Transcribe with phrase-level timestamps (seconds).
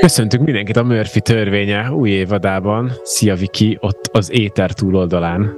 [0.00, 2.92] Köszöntünk mindenkit a Murphy törvénye új évadában.
[3.02, 5.56] Szia Viki, ott az éter túloldalán.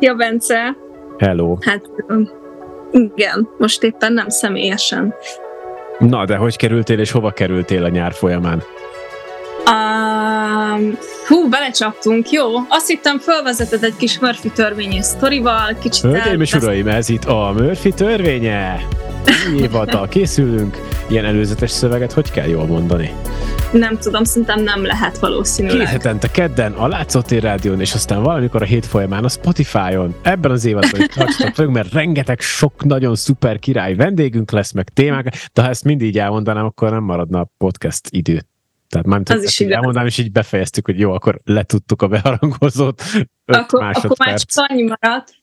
[0.00, 0.76] Szia Bence!
[1.18, 1.56] Hello!
[1.60, 1.82] Hát
[2.90, 5.14] igen, most éppen nem személyesen.
[5.98, 8.62] Na, de hogy kerültél és hova kerültél a nyár folyamán?
[9.70, 12.46] Um, hú, belecsaptunk, jó.
[12.68, 17.52] Azt hittem, felvezeted egy kis Murphy törvényi sztorival, kicsit Hölgyeim és uraim, ez itt a
[17.56, 18.86] Murphy törvénye!
[19.52, 20.78] Új évadtal készülünk.
[21.08, 23.14] Ilyen előzetes szöveget hogy kell jól mondani?
[23.72, 25.78] Nem tudom, szerintem nem lehet valószínűleg.
[25.78, 30.14] Két hetente kedden a Látszótér Rádión, és aztán valamikor a hét folyamán a Spotify-on.
[30.22, 34.88] Ebben az évadban is tartsatok velünk, mert rengeteg sok nagyon szuper király vendégünk lesz, meg
[34.88, 38.42] témák, de ha ezt mindig elmondanám, akkor nem maradna a podcast idő.
[38.88, 39.74] Tehát már Az is igaz.
[39.74, 43.02] elmondanám, és így befejeztük, hogy jó, akkor letudtuk a beharangozót.
[43.44, 44.54] Akkor, akkor már másodperc.
[44.54, 45.34] csak annyi maradt,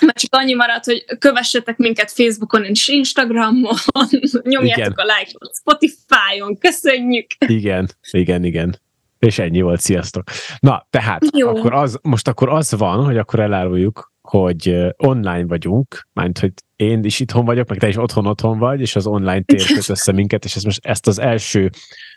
[0.00, 3.74] már csak annyi maradt, hogy kövessetek minket Facebookon és Instagramon,
[4.42, 4.92] nyomjátok Igen.
[4.92, 7.26] a like-ot Spotify-on, köszönjük!
[7.46, 8.78] Igen, igen, igen.
[9.18, 10.30] És ennyi volt, sziasztok.
[10.58, 11.48] Na, tehát Jó.
[11.48, 17.04] akkor az, most akkor az van, hogy akkor eláruljuk, hogy online vagyunk, mert hogy én
[17.04, 20.44] is itthon vagyok, meg te is otthon-otthon vagy, és az online tér köt össze minket,
[20.44, 21.70] és ezt most ezt az első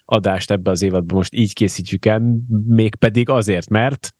[0.05, 2.21] adást ebbe az évadban most így készítjük el,
[2.67, 4.13] mégpedig azért, mert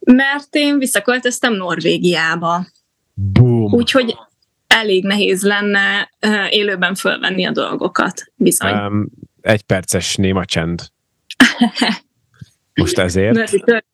[0.00, 2.66] Mert én visszaköltöztem Norvégiába.
[3.14, 4.16] boom, Úgyhogy
[4.66, 6.10] elég nehéz lenne
[6.50, 8.72] élőben fölvenni a dolgokat, bizony.
[8.72, 10.82] um, egy perces néma csend.
[12.80, 13.50] Most ezért.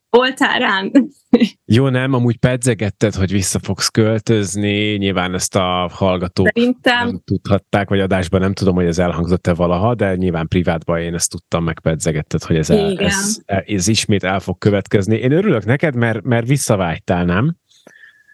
[0.09, 0.91] Voltál rám?
[1.65, 7.89] Jó, nem, amúgy pedzegetted, hogy vissza fogsz költözni, nyilván ezt a hallgatók Szerintem nem tudhatták,
[7.89, 11.79] vagy adásban nem tudom, hogy ez elhangzott-e valaha, de nyilván privátban én ezt tudtam, meg
[11.79, 15.15] pedzegetted, hogy ez, el, ez, ez ismét el fog következni.
[15.15, 17.55] Én örülök neked, mert, mert visszavágytál, nem?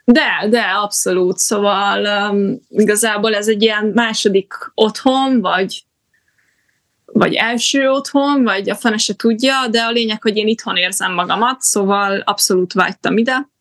[0.06, 1.38] De, de, abszolút.
[1.38, 5.84] Szóval um, igazából ez egy ilyen második otthon, vagy
[7.14, 11.14] vagy első otthon, vagy a fene se tudja, de a lényeg, hogy én itthon érzem
[11.14, 13.52] magamat, szóval abszolút vágytam ide.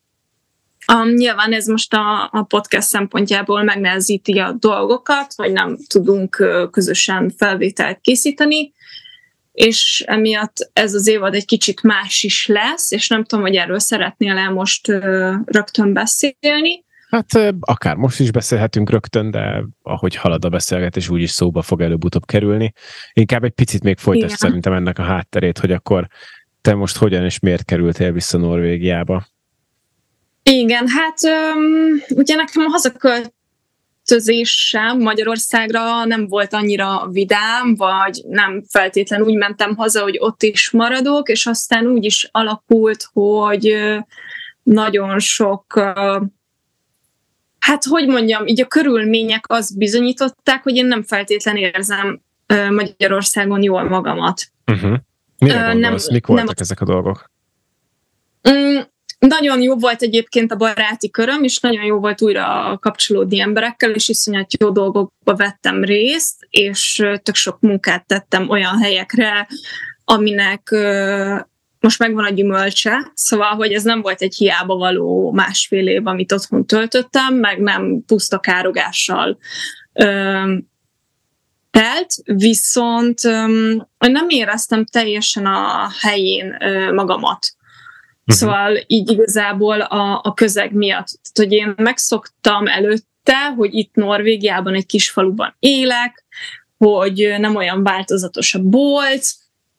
[0.93, 7.33] Um, nyilván ez most a, a podcast szempontjából megnehezíti a dolgokat, vagy nem tudunk közösen
[7.37, 8.73] felvételt készíteni,
[9.53, 13.79] és emiatt ez az évad egy kicsit más is lesz, és nem tudom, hogy erről
[13.79, 16.85] szeretnél el most ö, rögtön beszélni.
[17.13, 22.27] Hát akár most is beszélhetünk rögtön, de ahogy halad a beszélgetés, úgyis szóba fog előbb-utóbb
[22.27, 22.73] kerülni.
[23.13, 24.37] Inkább egy picit még folytasd Igen.
[24.37, 26.09] szerintem ennek a hátterét, hogy akkor
[26.61, 29.27] te most hogyan és miért kerültél vissza Norvégiába?
[30.43, 39.27] Igen, hát öm, ugye nekem a hazaköltözésem Magyarországra nem volt annyira vidám, vagy nem feltétlenül
[39.27, 43.77] úgy mentem haza, hogy ott is maradok, és aztán úgy is alakult, hogy
[44.63, 45.81] nagyon sok,
[47.63, 52.21] hát hogy mondjam, így a körülmények azt bizonyították, hogy én nem feltétlenül érzem
[52.71, 54.43] Magyarországon jól magamat.
[54.67, 54.97] Uh-huh.
[55.39, 57.31] Mire nem- Mik voltak nem- ezek a dolgok?
[58.51, 58.79] Mm,
[59.19, 64.09] nagyon jó volt egyébként a baráti köröm, és nagyon jó volt újra kapcsolódni emberekkel, és
[64.09, 69.49] iszonyat jó dolgokba vettem részt, és tök sok munkát tettem olyan helyekre,
[70.05, 70.75] aminek
[71.83, 76.33] most megvan a gyümölcse, szóval, hogy ez nem volt egy hiába való másfél év, amit
[76.33, 79.39] otthon töltöttem, meg nem puszta károgással
[81.71, 83.47] telt, viszont ö,
[83.99, 87.55] nem éreztem teljesen a helyén ö, magamat.
[88.25, 88.37] Mhm.
[88.37, 91.07] Szóval így igazából a, a közeg miatt.
[91.07, 96.25] Tehát, hogy én megszoktam előtte, hogy itt Norvégiában egy kis faluban élek,
[96.79, 99.25] hogy nem olyan változatos a bolt,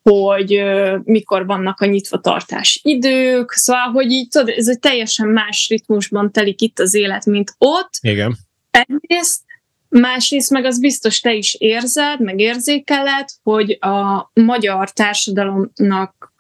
[0.03, 0.63] hogy
[1.03, 6.31] mikor vannak a nyitva tartás idők, szóval, hogy így tudod, ez egy teljesen más ritmusban
[6.31, 8.37] telik itt az élet, mint ott, Igen.
[8.71, 9.41] egyrészt,
[9.89, 16.33] másrészt meg az biztos te is érzed, meg érzékeled, hogy a magyar társadalomnak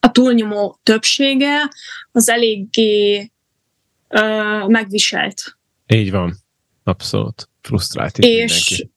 [0.00, 1.70] a túlnyomó többsége
[2.12, 3.30] az eléggé
[4.66, 5.56] megviselt.
[5.86, 6.36] Így van.
[6.84, 7.48] Abszolút.
[7.60, 8.90] Frusztrált És, mindenki.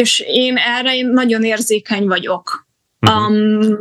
[0.00, 2.66] És én erre én nagyon érzékeny vagyok.
[2.98, 3.12] Mhm.
[3.12, 3.80] Um,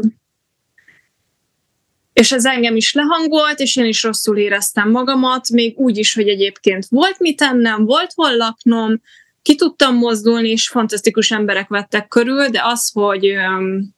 [2.14, 6.28] és ez engem is lehangolt, és én is rosszul éreztem magamat, még úgy is, hogy
[6.28, 9.02] egyébként volt mit tennem, volt hol laknom,
[9.42, 13.94] ki tudtam mozdulni, és fantasztikus emberek vettek körül, de az, hogy öm,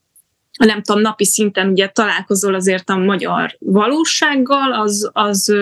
[0.58, 5.54] nem tudom, napi szinten ugye találkozol azért a magyar valósággal, az, az,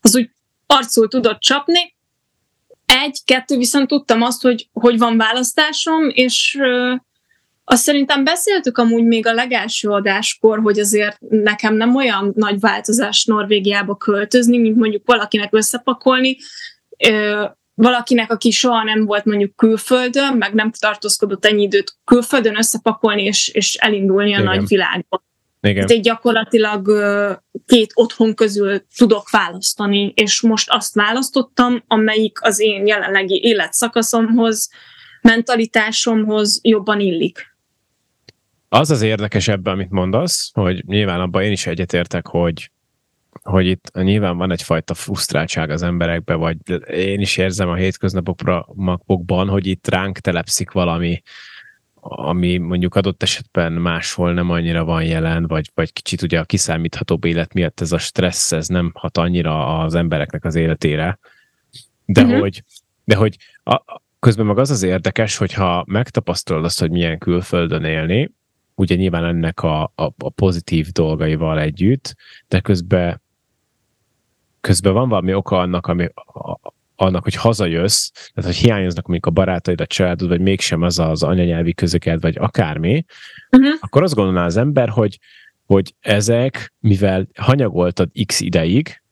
[0.00, 0.30] az úgy
[0.66, 1.95] arcul tudott csapni.
[2.86, 6.58] Egy, kettő, viszont tudtam azt, hogy, hogy van választásom, és
[7.68, 13.24] azt szerintem beszéltük amúgy még a legelső adáskor, hogy azért nekem nem olyan nagy változás
[13.24, 16.36] Norvégiába költözni, mint mondjuk valakinek összepakolni.
[17.74, 23.48] Valakinek, aki soha nem volt mondjuk külföldön, meg nem tartózkodott ennyi időt külföldön összepakolni és,
[23.48, 24.44] és elindulni a Igen.
[24.44, 25.25] nagy világba.
[25.66, 25.86] Igen.
[25.86, 26.88] Tehát gyakorlatilag
[27.66, 34.70] két otthon közül tudok választani, és most azt választottam, amelyik az én jelenlegi életszakaszomhoz,
[35.20, 37.54] mentalitásomhoz jobban illik.
[38.68, 42.70] Az az érdekes ebben, amit mondasz, hogy nyilván abban én is egyetértek, hogy
[43.42, 46.56] hogy itt nyilván van egyfajta frusztráltság az emberekbe, vagy
[46.90, 51.22] én is érzem a hétköznapokban, hogy itt ránk telepszik valami,
[52.08, 57.24] ami mondjuk adott esetben máshol nem annyira van jelen, vagy, vagy kicsit ugye a kiszámíthatóbb
[57.24, 61.18] élet miatt ez a stressz, ez nem hat annyira az embereknek az életére.
[62.04, 62.38] De uh-huh.
[62.40, 62.62] hogy,
[63.04, 68.30] de hogy a, közben meg az az érdekes, hogyha megtapasztalod azt, hogy milyen külföldön élni,
[68.74, 72.14] ugye nyilván ennek a, a, a pozitív dolgaival együtt,
[72.48, 73.20] de közben
[74.60, 76.58] közben van valami oka annak, ami, a,
[76.96, 81.22] annak, hogy hazajössz, tehát hogy hiányoznak mondjuk a barátaid, a családod, vagy mégsem az az
[81.22, 83.04] anyanyelvi közöket, vagy akármi,
[83.50, 83.74] uh-huh.
[83.80, 85.18] akkor azt gondolná az ember, hogy,
[85.66, 89.02] hogy ezek, mivel hanyagoltad x ideig,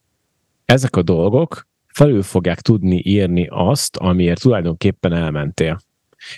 [0.64, 5.78] ezek a dolgok felül fogják tudni írni azt, amiért tulajdonképpen elmentél.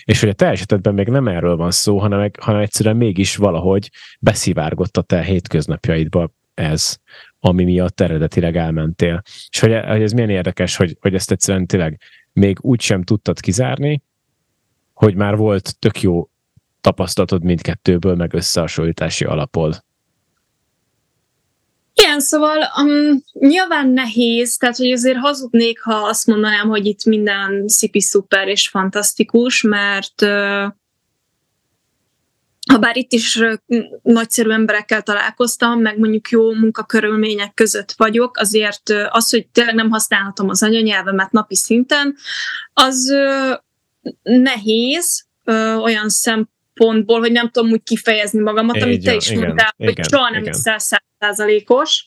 [0.03, 3.91] És hogy a te esetedben még nem erről van szó, hanem, hanem egyszerűen mégis valahogy
[4.19, 6.97] beszivárgott a te hétköznapjaidba ez,
[7.39, 9.21] ami miatt eredetileg elmentél.
[9.49, 11.99] És hogy, hogy ez milyen érdekes, hogy, hogy ezt egyszerűen tényleg
[12.33, 14.03] még úgy sem tudtad kizárni,
[14.93, 16.29] hogy már volt tök jó
[16.81, 19.85] tapasztalatod mindkettőből, meg összehasonlítási alapod.
[21.93, 27.67] Igen, szóval um, nyilván nehéz, tehát hogy azért hazudnék, ha azt mondanám, hogy itt minden
[27.67, 30.65] szipi szuper és fantasztikus, mert uh,
[32.67, 33.41] ha bár itt is
[34.01, 40.49] nagyszerű emberekkel találkoztam, meg mondjuk jó munkakörülmények között vagyok, azért az, hogy tényleg nem használhatom
[40.49, 42.15] az anyanyelvemet napi szinten,
[42.73, 43.13] az
[44.21, 45.25] nehéz
[45.81, 50.05] olyan szempontból, hogy nem tudom úgy kifejezni magamat, amit te is igen, mondtál, igen, hogy
[50.09, 52.05] soha nem leszel százszázalékos.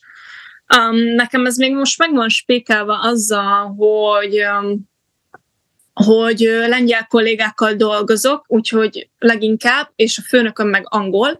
[0.77, 4.90] Um, nekem ez még most meg van spékelve azzal, hogy um,
[5.93, 11.39] hogy lengyel kollégákkal dolgozok, úgyhogy leginkább, és a főnököm meg angol,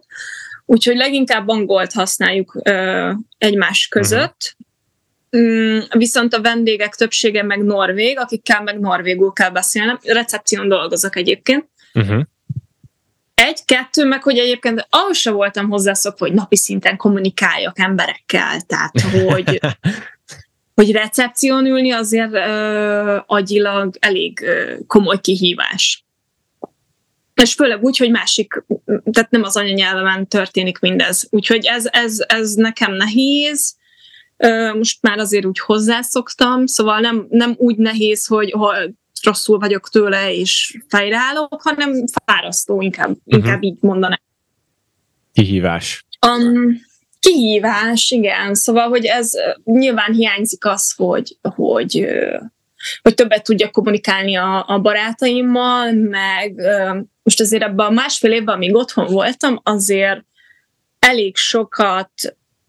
[0.64, 4.36] úgyhogy leginkább angolt használjuk ö, egymás között.
[4.36, 4.60] Uh-huh.
[5.36, 9.98] Mm, viszont a vendégek többsége meg norvég, akikkel meg norvégul kell beszélnem.
[10.02, 11.68] Recepción dolgozok egyébként.
[11.94, 12.22] Uh-huh.
[13.34, 19.00] Egy, kettő, meg hogy egyébként ahhoz sem voltam hozzászokva, hogy napi szinten kommunikáljak emberekkel, tehát
[19.00, 19.60] hogy
[20.74, 26.04] hogy recepción ülni azért ö, agyilag elég ö, komoly kihívás.
[27.34, 28.64] És főleg úgy, hogy másik,
[29.10, 31.26] tehát nem az anyanyelvemen történik mindez.
[31.30, 33.76] Úgyhogy ez, ez, ez nekem nehéz.
[34.36, 39.88] Ö, most már azért úgy hozzászoktam, szóval nem, nem úgy nehéz, hogy, hogy rosszul vagyok
[39.88, 43.44] tőle és fejreállok, hanem fárasztó, inkább, uh-huh.
[43.44, 44.20] inkább így mondanám.
[45.32, 46.06] Kihívás.
[46.26, 46.80] Um,
[47.22, 48.54] Kihívás, igen.
[48.54, 49.30] Szóval, hogy ez
[49.64, 52.06] nyilván hiányzik az, hogy, hogy,
[53.02, 56.54] hogy többet tudja kommunikálni a, a barátaimmal, meg
[57.22, 60.24] most azért ebben a másfél évben, amíg otthon voltam, azért
[60.98, 62.10] elég sokat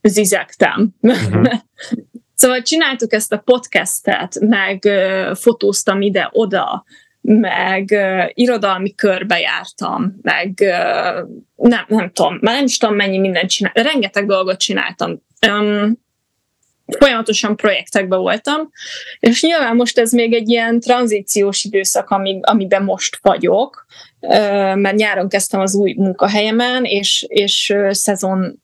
[0.02, 0.90] zizegtem.
[1.00, 1.54] Uh-huh.
[2.36, 4.90] szóval csináltuk ezt a podcastet, meg
[5.34, 6.86] fotóztam ide-oda,
[7.26, 13.18] meg uh, irodalmi körbe jártam, meg uh, nem, nem tudom, már nem is tudom mennyi
[13.18, 15.22] mindent csináltam, rengeteg dolgot csináltam.
[15.48, 16.02] Um,
[16.86, 18.70] folyamatosan projektekben voltam,
[19.20, 23.86] és nyilván most ez még egy ilyen tranzíciós időszak, amíg, amiben most vagyok,
[24.76, 28.63] mert nyáron kezdtem az új munkahelyemen, és, és szezon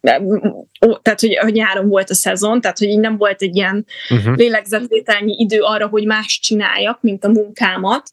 [0.00, 4.36] tehát, hogy, hogy nyáron volt a szezon, tehát, hogy így nem volt egy ilyen uh-huh.
[4.36, 8.10] lélegzetvételnyi idő arra, hogy más csináljak, mint a munkámat.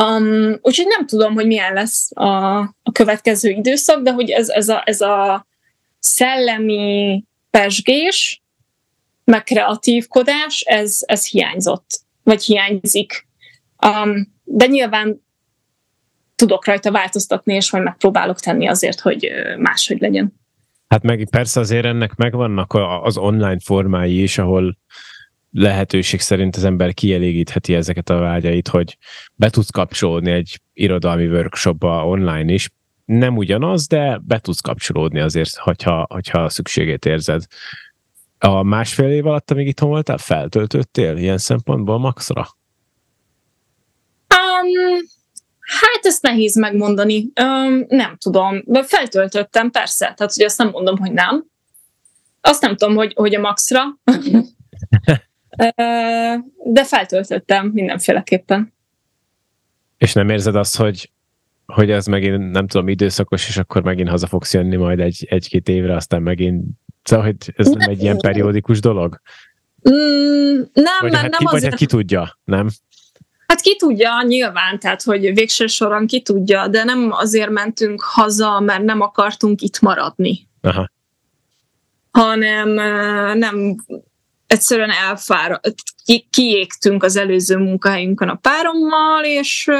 [0.00, 4.68] Um, úgyhogy nem tudom, hogy milyen lesz a, a következő időszak, de hogy ez, ez,
[4.68, 5.46] a, ez a
[5.98, 8.42] szellemi pesgés,
[9.24, 13.26] meg kreatívkodás, ez, ez hiányzott, vagy hiányzik.
[13.86, 15.24] Um, de nyilván
[16.34, 20.34] tudok rajta változtatni, és majd megpróbálok tenni azért, hogy máshogy legyen.
[20.88, 24.76] Hát meg persze azért ennek megvannak az online formái is, ahol
[25.50, 28.98] lehetőség szerint az ember kielégítheti ezeket a vágyait, hogy
[29.34, 32.70] be tudsz kapcsolódni egy irodalmi workshopba online is.
[33.04, 37.44] Nem ugyanaz, de be tudsz kapcsolódni azért, hogyha, hogyha szükségét érzed.
[38.38, 42.48] A másfél év alatt, amíg itthon voltál, feltöltöttél ilyen szempontból maxra?
[44.28, 45.15] Um,
[45.66, 47.30] Hát ezt nehéz megmondani.
[47.34, 48.64] Öm, nem tudom.
[48.82, 50.12] Feltöltöttem, persze.
[50.16, 51.44] Tehát, hogy azt nem mondom, hogy nem.
[52.40, 53.82] Azt nem tudom, hogy, hogy a maxra.
[56.64, 58.74] De feltöltöttem mindenféleképpen.
[59.98, 61.10] És nem érzed azt, hogy,
[61.66, 65.68] hogy ez megint, nem tudom, időszakos, és akkor megint haza fogsz jönni majd egy, egy-két
[65.68, 66.64] évre, aztán megint,
[67.02, 69.20] szóval, hogy ez nem egy ilyen periódikus dolog?
[69.90, 71.70] Mm, nem, vagy mert hát nem ki, vagy azért...
[71.70, 72.68] hát ki tudja, nem?
[73.46, 78.60] Hát ki tudja, nyilván, tehát hogy végső soron ki tudja, de nem azért mentünk haza,
[78.60, 80.48] mert nem akartunk itt maradni.
[80.60, 80.90] Aha.
[82.10, 82.68] Hanem
[83.38, 83.76] nem
[84.46, 85.74] egyszerűen elfáradt,
[86.04, 89.70] ki, kiégtünk az előző munkahelyünkön a párommal, és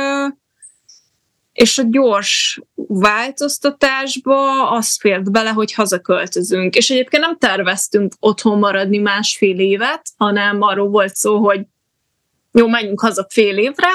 [1.53, 6.75] és a gyors változtatásba az fért bele, hogy hazaköltözünk.
[6.75, 11.61] És egyébként nem terveztünk otthon maradni másfél évet, hanem arról volt szó, hogy
[12.59, 13.89] jó, menjünk haza fél évre,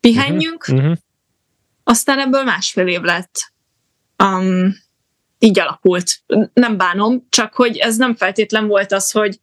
[0.00, 0.78] pihenjünk, uh-huh.
[0.78, 0.96] Uh-huh.
[1.84, 3.52] aztán ebből másfél év lett.
[4.24, 4.74] Um,
[5.38, 6.22] így alakult.
[6.52, 9.40] Nem bánom, csak hogy ez nem feltétlen volt az, hogy,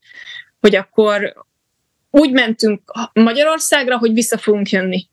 [0.60, 1.34] hogy akkor
[2.10, 2.82] úgy mentünk
[3.14, 5.08] Magyarországra, hogy vissza fogunk jönni.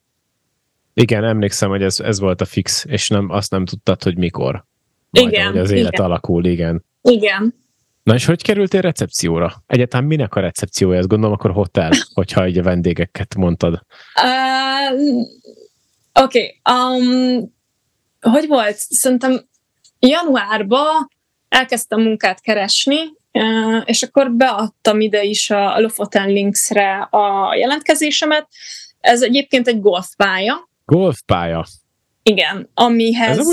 [0.95, 4.65] Igen, emlékszem, hogy ez, ez volt a fix, és nem, azt nem tudtad, hogy mikor.
[5.11, 5.51] Majd, igen.
[5.51, 6.05] Hogy az élet igen.
[6.05, 6.85] alakul, igen.
[7.03, 7.55] Igen.
[8.03, 9.63] Na és hogy kerültél recepcióra?
[9.67, 10.99] Egyáltalán minek a recepciója?
[10.99, 13.83] Ezt gondolom akkor hotel, hogyha így a vendégeket mondtad.
[14.23, 15.01] Uh,
[16.13, 16.99] Oké, okay.
[16.99, 17.55] um,
[18.21, 18.77] hogy volt?
[18.77, 19.49] Szerintem
[19.99, 21.09] januárban
[21.49, 22.99] elkezdtem munkát keresni,
[23.33, 28.49] uh, és akkor beadtam ide is a Lofoten Linksre a jelentkezésemet.
[29.01, 30.69] Ez egyébként egy golfpálya.
[30.85, 31.65] Golfpálya?
[32.23, 33.39] Igen, amihez...
[33.39, 33.49] Ez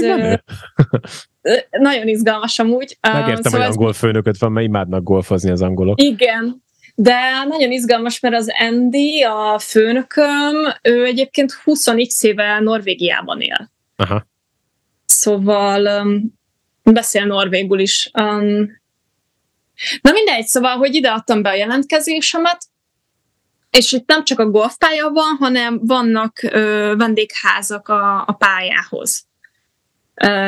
[1.71, 2.97] nagyon izgalmas amúgy.
[3.01, 6.01] Megértem, szóval hogy angol főnököt van, mert imádnak golfozni az angolok.
[6.01, 6.63] Igen,
[6.95, 11.87] de nagyon izgalmas, mert az Andy, a főnököm, ő egyébként 20
[12.19, 13.71] éve Norvégiában él.
[13.95, 14.27] Aha.
[15.05, 16.39] Szóval um,
[16.83, 18.11] beszél norvégul is.
[18.13, 18.81] Um,
[20.01, 22.57] na mindegy, szóval, hogy ide adtam be a jelentkezésemet,
[23.69, 29.27] és itt nem csak a golfpálya van, hanem vannak ö, vendégházak a, a pályához.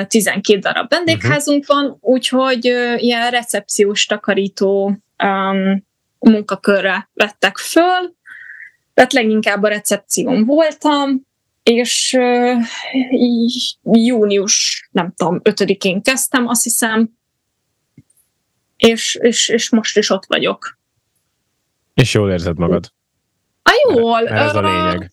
[0.07, 1.77] 12 darab vendégházunk uh-huh.
[1.77, 2.65] van, úgyhogy
[2.97, 5.85] ilyen recepciós takarító um,
[6.19, 8.15] munkakörre vettek föl.
[8.93, 11.21] Tehát leginkább a recepción voltam,
[11.63, 12.61] és uh,
[13.81, 17.09] június, nem tudom, 5-én kezdtem, azt hiszem,
[18.77, 20.79] és, és, és most is ott vagyok.
[21.93, 22.91] És jól érzed magad?
[23.63, 24.21] A jól.
[24.21, 25.11] Mert, ez a lényeg.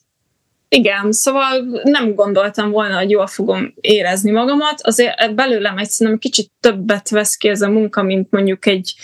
[0.69, 4.81] Igen, szóval nem gondoltam volna, hogy jól fogom érezni magamat.
[4.81, 8.95] Azért belőlem egy szerintem kicsit többet vesz ki ez a munka, mint mondjuk egy,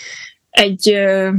[0.49, 1.33] egy uh,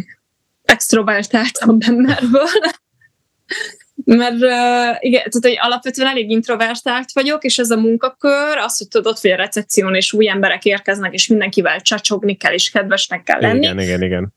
[0.65, 2.49] extrovertáltabb emberből.
[4.05, 8.89] Mert uh, igen, tehát hogy alapvetően elég introvertált vagyok, és ez a munkakör, az, hogy
[8.89, 13.41] tudod, hogy a recepción és új emberek érkeznek, és mindenkivel csacsogni kell, és kedvesnek kell
[13.41, 13.59] lenni.
[13.59, 14.35] Igen, igen, igen.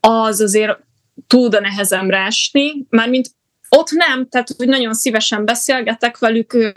[0.00, 0.78] Az azért
[1.26, 3.28] tud a nehezemre esni, mármint
[3.68, 6.72] ott nem, tehát hogy nagyon szívesen beszélgetek velük,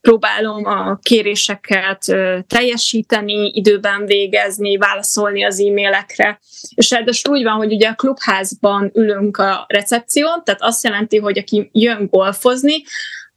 [0.00, 2.04] próbálom a kéréseket
[2.46, 6.40] teljesíteni, időben végezni, válaszolni az e-mailekre.
[6.74, 11.38] És ráadásul úgy van, hogy ugye a klubházban ülünk a recepción, tehát azt jelenti, hogy
[11.38, 12.82] aki jön golfozni,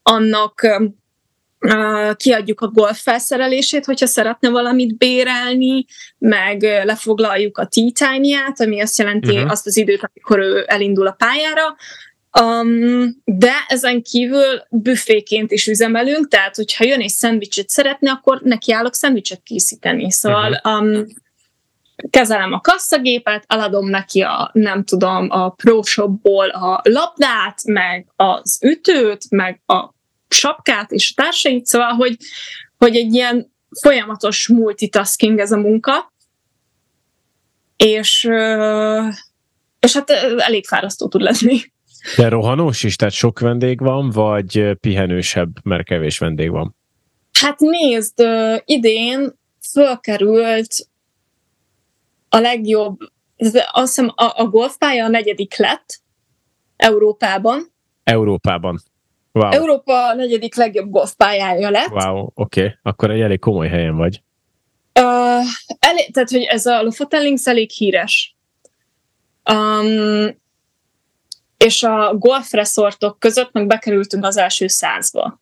[0.02, 0.62] annak
[2.16, 5.86] kiadjuk a golf felszerelését, hogyha szeretne valamit bérelni,
[6.18, 9.52] meg lefoglaljuk a tea time-ját, ami azt jelenti uh-huh.
[9.52, 11.76] azt az időt, amikor ő elindul a pályára,
[12.42, 18.94] Um, de ezen kívül büféként is üzemelünk, tehát hogyha jön egy szendvicset szeretne, akkor nekiállok
[18.94, 20.12] szendvicset készíteni.
[20.12, 21.06] Szóval um,
[22.10, 29.30] kezelem a kasszagépet, eladom neki a, nem tudom, a ProShopból a labdát, meg az ütőt,
[29.30, 29.95] meg a
[30.28, 32.18] sapkát és a társait, szóval, hogy,
[32.78, 36.14] hogy egy ilyen folyamatos multitasking ez a munka,
[37.78, 38.24] és,
[39.80, 41.60] és hát elég fárasztó tud lenni.
[42.16, 46.76] De rohanós is, tehát sok vendég van, vagy pihenősebb, mert kevés vendég van?
[47.40, 48.24] Hát nézd,
[48.66, 49.34] idén
[49.72, 50.88] fölkerült
[52.30, 52.98] a legjobb,
[53.72, 56.00] azt hiszem a, a golfpálya a negyedik lett
[56.76, 57.74] Európában.
[58.04, 58.82] Európában.
[59.36, 59.52] Wow.
[59.52, 61.90] Európa negyedik legjobb golfpályája lett.
[61.90, 62.62] Wow, oké.
[62.62, 62.76] Okay.
[62.84, 64.22] Akkor egy elég komoly helyen vagy.
[65.00, 65.46] Uh,
[65.80, 68.36] elég, tehát, hogy ez a Lofoten Links elég híres.
[69.52, 70.38] Um,
[71.58, 75.42] és a golf resortok között meg bekerültünk az első százba.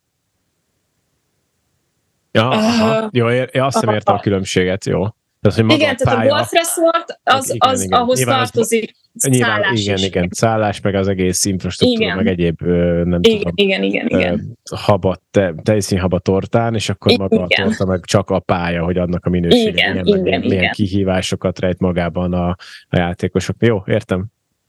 [2.32, 3.02] Ja, aha.
[3.02, 5.04] Uh, jó, én azt hiszem értem a különbséget, jó.
[5.44, 8.00] Tehát, hogy igen, a tehát a golf resort az, igen, az igen.
[8.00, 10.04] ahhoz nyilván tartozik az, nyilván, igen, is.
[10.04, 12.16] igen, szállás, meg az egész infrastruktúra, igen.
[12.16, 14.58] meg egyéb, nem igen, tudom, igen, igen, igen.
[14.70, 17.66] haba, te, tejszínhaba tortán, és akkor maga igen.
[17.66, 20.56] a torta, meg csak a pálya, hogy adnak a minőséget, igen, milyen, igen, meg, igen.
[20.56, 22.48] milyen kihívásokat rejt magában a,
[22.88, 23.56] a játékosok.
[23.58, 24.26] Jó, értem.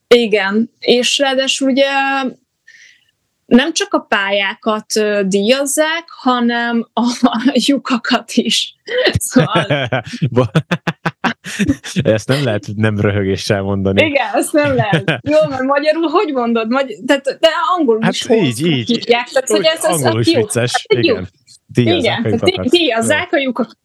[0.08, 1.86] Igen, és ráadásul ugye
[3.46, 4.86] nem csak a pályákat
[5.28, 7.32] díjazzák, hanem a
[7.68, 8.74] lyukakat is.
[9.18, 9.66] Szóval...
[12.04, 14.06] ezt nem lehet nem röhögéssel mondani.
[14.06, 15.20] Igen, ezt nem lehet.
[15.30, 16.70] Jó, mert magyarul hogy mondod?
[16.70, 17.48] Magy- tehát, de
[17.78, 18.88] angolul hát is így, így.
[18.88, 19.28] hívják.
[19.28, 20.86] Tehát, hogy ez, ez angolul is vicces.
[20.88, 21.28] Hát, igen.
[21.66, 22.70] Díjazzák igen, a lyukakat.
[22.72, 23.78] díjazzák a lyukakat.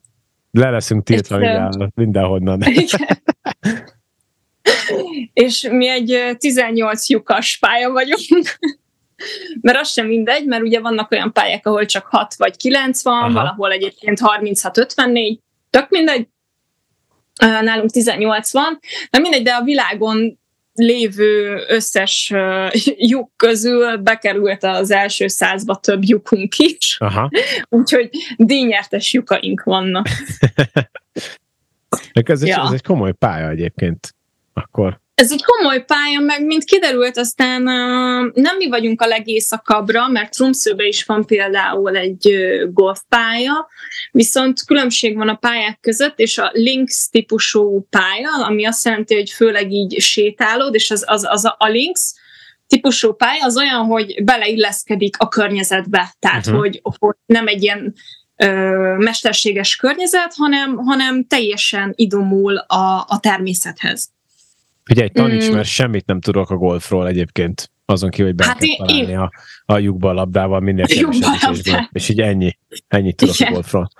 [0.50, 2.62] Le leszünk tiltva minden, mindenhonnan.
[2.62, 3.18] Igen.
[5.32, 8.58] És mi egy 18 lyukas pálya vagyunk
[9.60, 13.22] mert az sem mindegy, mert ugye vannak olyan pályák, ahol csak 6 vagy 9 van,
[13.22, 13.32] Aha.
[13.32, 15.38] valahol egyébként 36-54,
[15.70, 16.28] tök mindegy,
[17.40, 18.78] nálunk 18 van,
[19.10, 20.38] de mindegy, de a világon
[20.72, 22.32] lévő összes
[22.96, 27.30] lyuk közül bekerült az első százba több lyukunk is, Aha.
[27.68, 30.06] úgyhogy díjnyertes lyukaink vannak.
[32.12, 32.62] ez, ja.
[32.64, 34.14] ez egy komoly pálya egyébként
[34.52, 35.00] akkor.
[35.20, 40.30] Ez egy komoly pálya, meg mint kiderült, aztán uh, nem mi vagyunk a legészakabbra, mert
[40.30, 43.68] Tromszőben is van például egy uh, golfpálya,
[44.12, 49.30] viszont különbség van a pályák között, és a links típusú pálya, ami azt jelenti, hogy
[49.30, 52.12] főleg így sétálod, és az, az, az a, a links
[52.66, 56.60] típusú pálya az olyan, hogy beleilleszkedik a környezetbe, tehát uh-huh.
[56.60, 57.94] hogy, hogy nem egy ilyen
[58.36, 58.48] ö,
[58.96, 64.10] mesterséges környezet, hanem, hanem teljesen idomul a, a természethez.
[64.90, 65.52] Ugye taníts, mm.
[65.52, 67.70] mert semmit nem tudok a golfról egyébként.
[67.84, 69.18] Azon kívül, hogy be hát kell találni én...
[69.18, 69.30] a,
[69.66, 72.58] a lyukba a labdával minél kevesebb És így ennyi.
[72.88, 73.48] Ennyit tudok igen.
[73.48, 73.90] a golfról.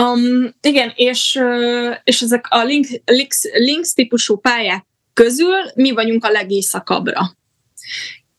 [0.00, 1.40] Um, igen, és,
[2.04, 7.36] és ezek a links, links, links típusú pályák közül mi vagyunk a legészakabbra.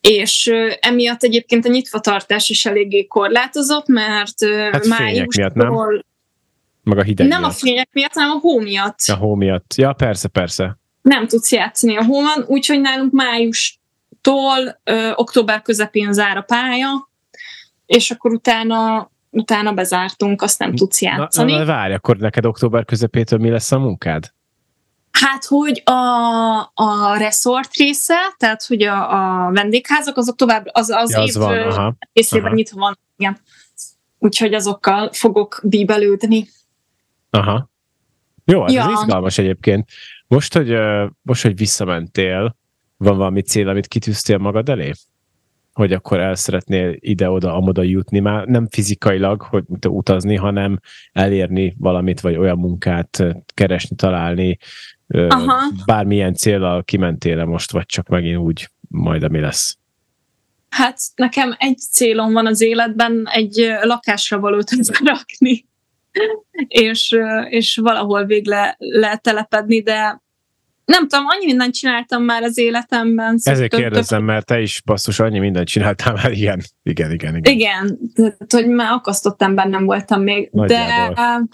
[0.02, 6.04] És emiatt egyébként a nyitvatartás is eléggé korlátozott, mert hát május miatt, nem?
[6.84, 7.52] Meg a hideg Nem miatt.
[7.52, 9.00] a fények miatt, hanem a hó miatt.
[9.08, 9.74] A hó miatt.
[9.76, 10.79] Ja, persze, persze
[11.10, 17.10] nem tudsz játszani a hóban, úgyhogy nálunk májustól ö, október közepén zár a pálya,
[17.86, 21.52] és akkor utána utána bezártunk, azt nem tudsz játszani.
[21.52, 24.34] Na, na várj, akkor neked október közepétől mi lesz a munkád?
[25.12, 25.92] Hát, hogy a,
[26.74, 31.42] a resort része, tehát, hogy a, a vendégházak, azok tovább, az, az, ja, az év
[31.42, 32.56] van, aha, részében aha.
[32.56, 33.38] nyitva van, igen.
[34.20, 36.48] Úgyhogy azokkal fogok bíbelődni.
[37.30, 37.70] Aha.
[38.46, 38.90] Jó, ez ja.
[38.92, 39.90] izgalmas egyébként.
[40.30, 40.78] Most, hogy,
[41.22, 42.56] most, hogy visszamentél,
[42.98, 44.92] van valami cél, amit kitűztél magad elé?
[45.74, 50.80] Hogy akkor el szeretnél ide-oda, amoda jutni, már nem fizikailag, hogy utazni, hanem
[51.12, 54.58] elérni valamit, vagy olyan munkát keresni, találni,
[55.08, 55.62] Aha.
[55.86, 59.78] bármilyen célral kimentél most, vagy csak megint úgy majd, ami lesz?
[60.70, 64.62] Hát nekem egy célom van az életben, egy lakásra való
[65.04, 65.69] rakni
[66.68, 67.18] és,
[67.50, 70.22] és valahol végle letelepedni, de
[70.86, 73.40] nem tudom, annyi mindent csináltam már az életemben.
[73.44, 77.36] Ezért kérdezem, mert te is basszus, annyi mindent csináltál már, igen, igen, igen.
[77.36, 81.14] Igen, igen tehát, hogy már akasztottam bennem voltam még, Nagyjából.
[81.14, 81.48] de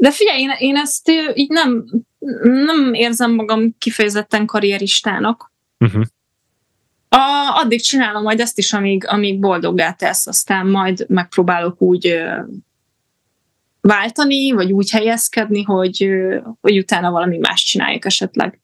[0.00, 1.84] de figyelj, én, én ezt így nem,
[2.42, 5.52] nem érzem magam kifejezetten karrieristának.
[5.78, 6.04] Uh-huh.
[7.08, 12.22] A, addig csinálom majd ezt is, amíg, amíg boldoggá tesz, aztán majd megpróbálok úgy
[13.80, 16.08] váltani, vagy úgy helyezkedni, hogy,
[16.60, 18.60] hogy utána valami más csinálják esetleg.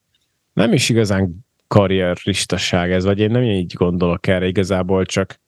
[0.52, 5.40] Nem is igazán karrieristaság ez, vagy én nem így gondolok erre igazából, csak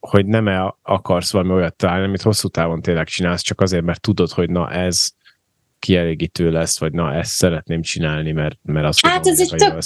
[0.00, 4.00] hogy nem -e akarsz valami olyat találni, amit hosszú távon tényleg csinálsz, csak azért, mert
[4.00, 5.10] tudod, hogy na ez
[5.78, 9.78] kielégítő lesz, vagy na ezt szeretném csinálni, mert, mert azt hát ez egy tök,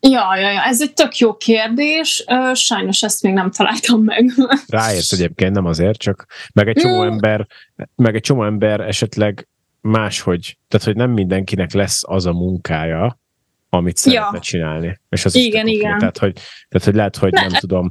[0.00, 2.24] Ja, ja, ja, ez egy tök jó kérdés.
[2.52, 4.30] Sajnos ezt még nem találtam meg.
[4.66, 7.46] Ráérsz egyébként, nem azért, csak meg egy csomó ember,
[7.94, 9.48] meg egy csomó ember esetleg
[9.80, 13.20] máshogy, tehát hogy nem mindenkinek lesz az a munkája,
[13.68, 14.40] amit szeretne ja.
[14.40, 15.00] csinálni.
[15.08, 15.98] És az igen, igen.
[15.98, 16.32] Tehát hogy,
[16.68, 17.90] tehát, hogy lehet, hogy nem, tudom,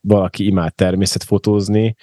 [0.00, 1.94] valaki imád természetfotózni,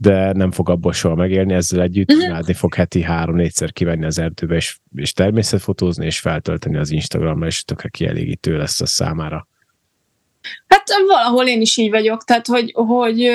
[0.00, 2.26] de nem fog abból soha megélni, ezzel együtt uh-huh.
[2.26, 7.64] imádni fog heti három-négyszer kivenni az erdőbe, és, és természetfotózni, és feltölteni az Instagramra, és
[7.64, 9.46] tökre kielégítő lesz a számára.
[10.66, 13.30] Hát valahol én is így vagyok, tehát hogy, hogy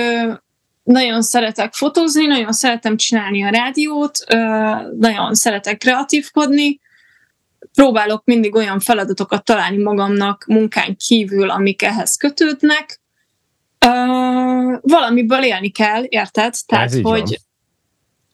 [0.84, 4.18] nagyon szeretek fotózni, nagyon szeretem csinálni a rádiót,
[5.00, 6.80] nagyon szeretek kreatívkodni,
[7.74, 13.02] próbálok mindig olyan feladatokat találni magamnak munkán kívül, amik ehhez kötődnek,
[13.86, 16.54] Uh, valamiből élni kell, érted?
[16.66, 17.34] Tehát, Ez hogy van.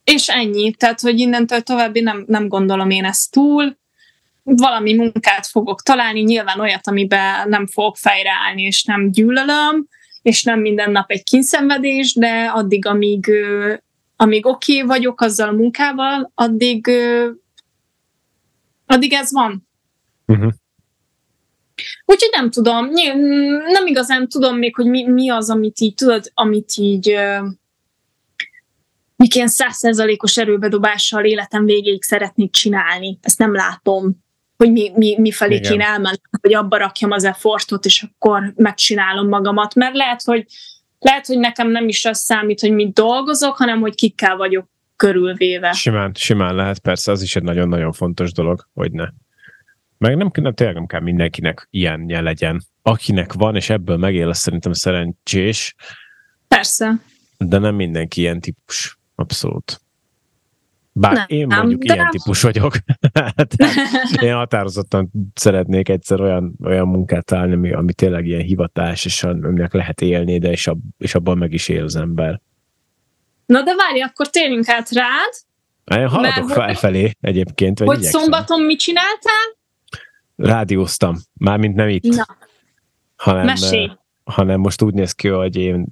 [0.04, 3.80] és ennyi, tehát, hogy innentől további nem, nem gondolom én ezt túl,
[4.44, 9.88] valami munkát fogok találni, nyilván olyat, amiben nem fogok fejreállni, és nem gyűlölöm,
[10.22, 13.32] és nem minden nap egy kínszenvedés, de addig, amíg,
[14.16, 16.92] amíg oké okay vagyok azzal a munkával, addig,
[18.86, 19.68] addig ez van.
[20.28, 20.52] Uh-huh.
[22.06, 22.90] Úgyhogy nem tudom,
[23.72, 27.16] nem igazán tudom még, hogy mi, mi az, amit így, tudod, amit így
[29.16, 33.18] mik ilyen százszerzalékos erőbedobással életem végéig szeretnék csinálni.
[33.22, 34.24] Ezt nem látom,
[34.58, 35.72] hogy mi, mi, mi felé Igen.
[35.72, 39.76] kéne elmenni, hogy abba rakjam az effortot, és akkor megcsinálom magamat.
[39.76, 40.46] Mert lehet, hogy
[41.00, 45.72] lehet, hogy nekem nem is az számít, hogy mit dolgozok, hanem hogy kikkel vagyok körülvéve.
[45.72, 49.06] Simán, simán lehet, persze, az is egy nagyon-nagyon fontos dolog, hogy ne.
[50.02, 52.64] Meg nem, nem, tényleg nem kell mindenkinek ilyenje legyen.
[52.82, 55.76] Akinek van, és ebből megél, az szerintem szerencsés.
[56.48, 57.02] Persze.
[57.38, 59.00] De nem mindenki ilyen típus.
[59.16, 59.82] Abszolút.
[60.92, 62.18] Bár nem, én mondjuk nem, ilyen de...
[62.18, 62.76] típus vagyok.
[63.36, 63.56] Hát,
[64.22, 69.74] én határozottan szeretnék egyszer olyan, olyan munkát találni, ami, ami tényleg ilyen hivatás, és aminek
[69.74, 72.42] lehet élni, de és, ab, és abban meg is él az ember.
[73.46, 75.34] Na de várj, akkor térjünk át rád.
[76.02, 77.80] Én haladok felfelé egyébként.
[77.80, 78.22] Vagy hogy igyekszem.
[78.22, 79.60] szombaton mit csináltál?
[80.36, 81.18] Rádióztam.
[81.34, 82.04] Mármint nem itt.
[82.04, 82.26] Na.
[83.16, 83.92] Hanem, Mesélj
[84.24, 85.88] hanem most úgy néz ki, hogy én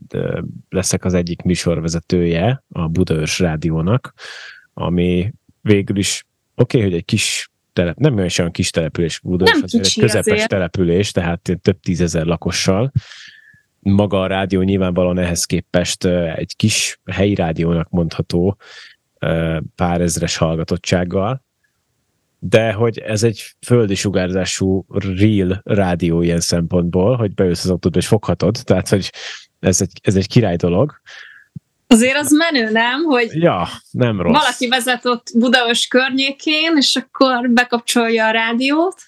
[0.69, 4.13] leszek az egyik műsorvezetője a Budaörs Rádiónak,
[4.73, 6.25] ami végül is
[6.55, 10.49] oké, okay, hogy egy kis telep, nem olyan kis település Budaörs, nem egy közepes azért.
[10.49, 12.91] település, tehát több tízezer lakossal.
[13.79, 18.57] Maga a rádió nyilvánvalóan ehhez képest egy kis helyi rádiónak mondható
[19.75, 21.43] pár ezres hallgatottsággal,
[22.39, 24.85] de hogy ez egy földi sugárzású
[25.17, 29.11] real rádió ilyen szempontból, hogy beülsz az autóba és foghatod, tehát hogy
[29.59, 31.01] ez egy, ez egy király dolog.
[31.87, 33.03] Azért az menő, nem?
[33.03, 34.33] Hogy ja, nem rossz.
[34.33, 39.01] Valaki vezet ott Budaörs környékén, és akkor bekapcsolja a rádiót.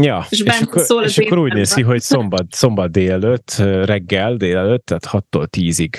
[0.00, 4.36] Ja, és, és, akkor, szól és akkor úgy néz ki, hogy szombat, szombat délelőtt, reggel
[4.36, 5.94] délelőtt, tehát 6-tól 10-ig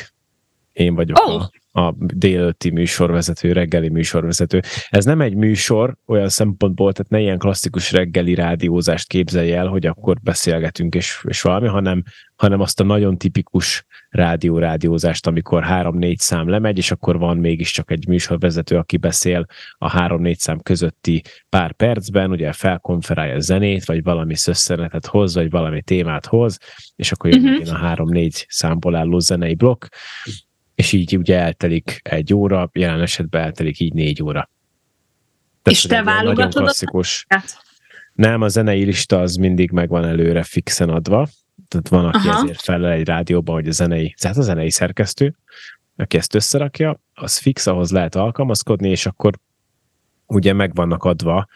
[0.74, 1.34] én vagyok oh.
[1.34, 4.62] a, a délőtti műsorvezető, reggeli műsorvezető.
[4.90, 9.86] Ez nem egy műsor olyan szempontból, tehát ne ilyen klasszikus reggeli rádiózást képzelj el, hogy
[9.86, 12.04] akkor beszélgetünk és, és valami, hanem,
[12.36, 18.08] hanem azt a nagyon tipikus rádió-rádiózást, amikor három-négy szám lemegy, és akkor van mégiscsak egy
[18.08, 19.46] műsorvezető, aki beszél
[19.78, 25.50] a három-négy szám közötti pár percben, ugye felkonferálja a zenét, vagy valami szösszenetet hoz, vagy
[25.50, 26.58] valami témát hoz,
[26.96, 27.74] és akkor jön uh-huh.
[27.74, 29.86] a három-négy számból álló zenei blokk,
[30.76, 34.50] és így ugye eltelik egy óra, jelen esetben eltelik így négy óra.
[35.62, 37.26] Tehát, és te válogatod nagyon klasszikus.
[38.14, 41.28] Nem, a zenei lista az mindig megvan előre fixen adva,
[41.68, 42.42] tehát van, aki Aha.
[42.42, 45.36] ezért felel egy rádióban, hogy a zenei, tehát a zenei szerkesztő,
[45.98, 49.40] aki ezt összerakja, az fix, ahhoz lehet alkalmazkodni, és akkor
[50.26, 51.48] ugye meg vannak adva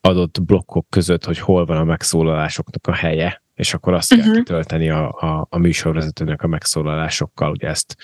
[0.00, 4.26] adott blokkok között, hogy hol van a megszólalásoknak a helye, és akkor azt uh-huh.
[4.26, 4.44] kell mhm.
[4.44, 7.96] kitölteni a, a, a műsorvezetőnek a megszólalásokkal, ugye ezt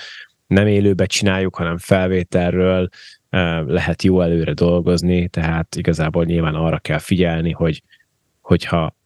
[0.52, 2.88] nem élőbe csináljuk, hanem felvételről
[3.66, 7.82] lehet jó előre dolgozni, tehát igazából nyilván arra kell figyelni, hogy,
[8.40, 8.96] hogyha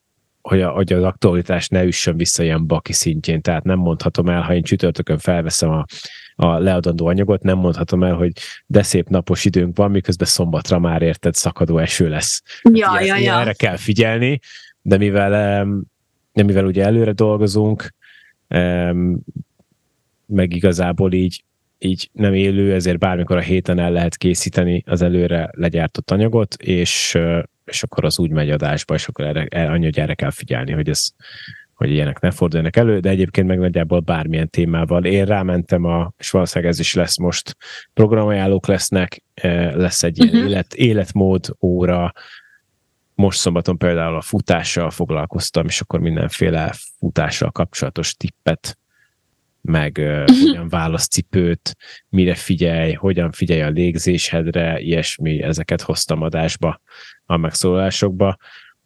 [0.42, 4.40] hogy, a, hogy az aktualitás ne üssön vissza ilyen baki szintjén, tehát nem mondhatom el,
[4.40, 5.84] ha én csütörtökön felveszem a,
[6.34, 8.32] a leadandó anyagot, nem mondhatom el, hogy
[8.66, 12.42] de szép napos időnk van, miközben szombatra már érted szakadó eső lesz.
[12.72, 13.40] Ja, hát ja, ja.
[13.40, 14.40] Erre kell figyelni,
[14.82, 15.66] de mivel,
[16.32, 17.94] de mivel ugye előre dolgozunk,
[20.26, 21.44] meg igazából így,
[21.78, 27.18] így nem élő, ezért bármikor a héten el lehet készíteni az előre legyártott anyagot, és,
[27.64, 30.88] és akkor az úgy megy adásba, és akkor erre, annyi, hogy erre kell figyelni, hogy
[30.88, 31.08] ez
[31.74, 35.04] hogy ilyenek ne forduljanak elő, de egyébként meg nagyjából bármilyen témával.
[35.04, 37.56] Én rámentem, a, és valószínűleg ez is lesz most,
[37.94, 39.22] programajánlók lesznek,
[39.72, 40.50] lesz egy ilyen uh-huh.
[40.50, 42.12] élet, életmód óra,
[43.14, 48.78] most szombaton például a futással foglalkoztam, és akkor mindenféle futással kapcsolatos tippet
[49.66, 51.76] meg uh, hogyan válasz cipőt,
[52.08, 56.80] mire figyelj, hogyan figyelj a légzésedre, ilyesmi, ezeket hoztam adásba
[57.24, 58.36] a megszólalásokba.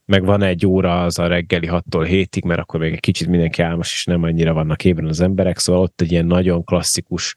[0.04, 3.62] Meg van egy óra az a reggeli 6-tól 7-ig, mert akkor még egy kicsit mindenki
[3.62, 7.34] álmos, és nem annyira vannak ébren az emberek, szóval ott egy ilyen nagyon klasszikus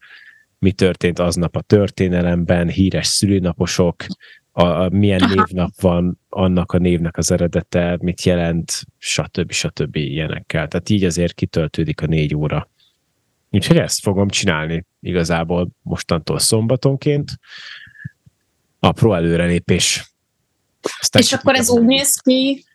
[0.59, 4.05] mi történt aznap a történelemben, híres szülőnaposok,
[4.51, 5.33] a, a milyen Aha.
[5.33, 9.51] névnap van, annak a névnek az eredete, mit jelent, stb.
[9.51, 9.95] stb.
[9.95, 10.67] ilyenekkel.
[10.67, 12.69] Tehát így azért kitöltődik a négy óra.
[13.53, 17.31] Úgyhogy ezt fogom csinálni igazából mostantól szombatonként.
[18.79, 20.13] Apró előrelépés.
[20.99, 22.65] Aztán és akkor ez úgy néz ki,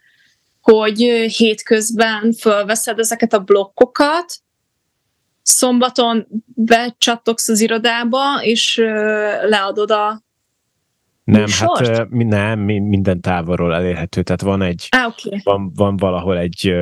[0.60, 0.98] hogy
[1.36, 4.38] hétközben fölveszed ezeket a blokkokat,
[5.42, 8.76] szombaton becsattogsz az irodába, és
[9.48, 10.22] leadod a
[11.32, 11.86] nem, Sort?
[11.86, 15.40] hát nem, minden távolról elérhető, tehát van egy, ah, okay.
[15.44, 16.74] van, van valahol egy,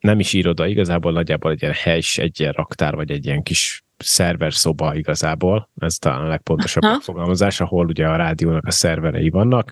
[0.00, 3.84] nem is iroda, igazából nagyjából egy ilyen hely, egy ilyen raktár, vagy egy ilyen kis
[3.96, 6.92] szerver szoba igazából, ez talán a legpontosabb Aha.
[6.92, 9.70] megfogalmazás, ahol ugye a rádiónak a szerverei vannak,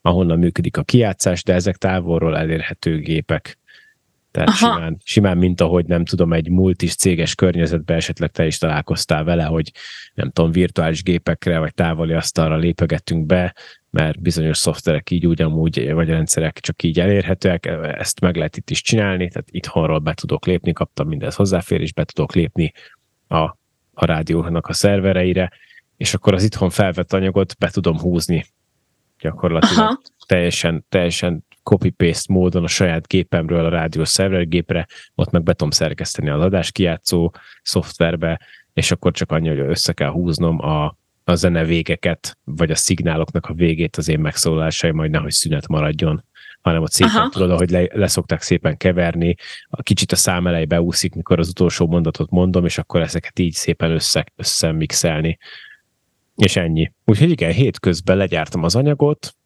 [0.00, 3.58] ahonnan működik a kiátszás, de ezek távolról elérhető gépek.
[4.30, 9.24] Tehát simán, simán, mint ahogy nem tudom, egy multis céges környezetben esetleg te is találkoztál
[9.24, 9.72] vele, hogy
[10.14, 13.54] nem tudom, virtuális gépekre vagy távoli asztalra lépegettünk be,
[13.90, 17.66] mert bizonyos szoftverek így ugyanúgy, vagy rendszerek csak így elérhetőek,
[17.98, 22.04] ezt meg lehet itt is csinálni, tehát itthonról be tudok lépni, kaptam mindez hozzáférés, be
[22.04, 22.72] tudok lépni
[23.28, 23.42] a,
[23.92, 25.50] a rádiónak a szervereire,
[25.96, 28.44] és akkor az itthon felvett anyagot be tudom húzni
[29.20, 30.00] gyakorlatilag Aha.
[30.26, 36.28] teljesen, teljesen copy-paste módon a saját gépemről a rádiós szervergépre, ott meg be tudom szerkeszteni
[36.28, 38.40] az adáskijátszó szoftverbe,
[38.72, 43.46] és akkor csak annyi, hogy össze kell húznom a, a zene végeket, vagy a szignáloknak
[43.46, 46.26] a végét az én megszólalásai, majd nehogy szünet maradjon
[46.60, 47.28] hanem ott szépen Aha.
[47.28, 49.34] tudod, ahogy le, leszokták szépen keverni,
[49.68, 53.52] a kicsit a szám elej beúszik, mikor az utolsó mondatot mondom, és akkor ezeket így
[53.52, 55.38] szépen össze, összemixelni.
[56.36, 56.92] És ennyi.
[57.04, 59.37] Úgyhogy igen, hétközben legyártam az anyagot,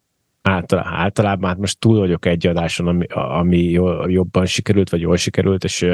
[0.43, 3.69] általában, általában hát most túl vagyok egy adáson, ami, ami
[4.07, 5.85] jobban sikerült, vagy jól sikerült, és,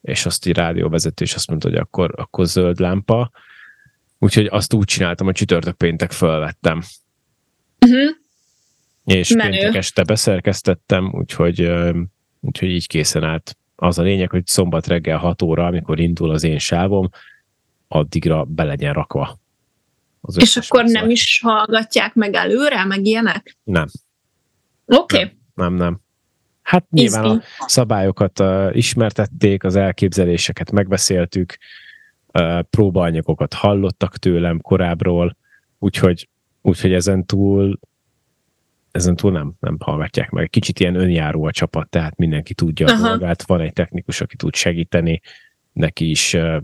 [0.00, 3.30] és azt így rádióvezető, és azt mondta, hogy akkor, akkor zöld lámpa.
[4.18, 6.82] Úgyhogy azt úgy csináltam, hogy csütörtök péntek fölvettem.
[7.80, 8.10] Uh-huh.
[9.04, 9.50] És Menő.
[9.50, 11.70] péntek este beszerkesztettem, úgyhogy,
[12.40, 13.56] úgyhogy így készen állt.
[13.76, 17.08] Az a lényeg, hogy szombat reggel 6 óra, amikor indul az én sávom,
[17.88, 19.38] addigra be legyen rakva.
[20.26, 23.56] Az és akkor nem is hallgatják meg előre, meg ilyenek?
[23.64, 23.86] Nem.
[24.86, 25.16] Oké.
[25.16, 25.36] Okay.
[25.54, 26.00] Nem, nem, nem.
[26.62, 27.24] Hát nyilván
[27.58, 31.56] a szabályokat uh, ismertették, az elképzeléseket megbeszéltük,
[32.32, 35.36] uh, próbaanyagokat hallottak tőlem korábbról,
[35.78, 36.28] úgyhogy,
[36.62, 37.78] úgyhogy ezen túl
[38.90, 40.50] ezen túl nem, nem hallgatják meg.
[40.50, 43.06] Kicsit ilyen önjáró a csapat, tehát mindenki tudja Aha.
[43.06, 45.20] a dolgát, van egy technikus, aki tud segíteni,
[45.72, 46.56] neki is uh,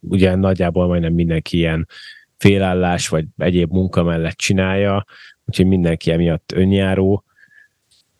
[0.00, 1.88] ugye nagyjából majdnem mindenki ilyen
[2.40, 5.04] félállás vagy egyéb munka mellett csinálja,
[5.44, 7.24] úgyhogy mindenki emiatt önjáró,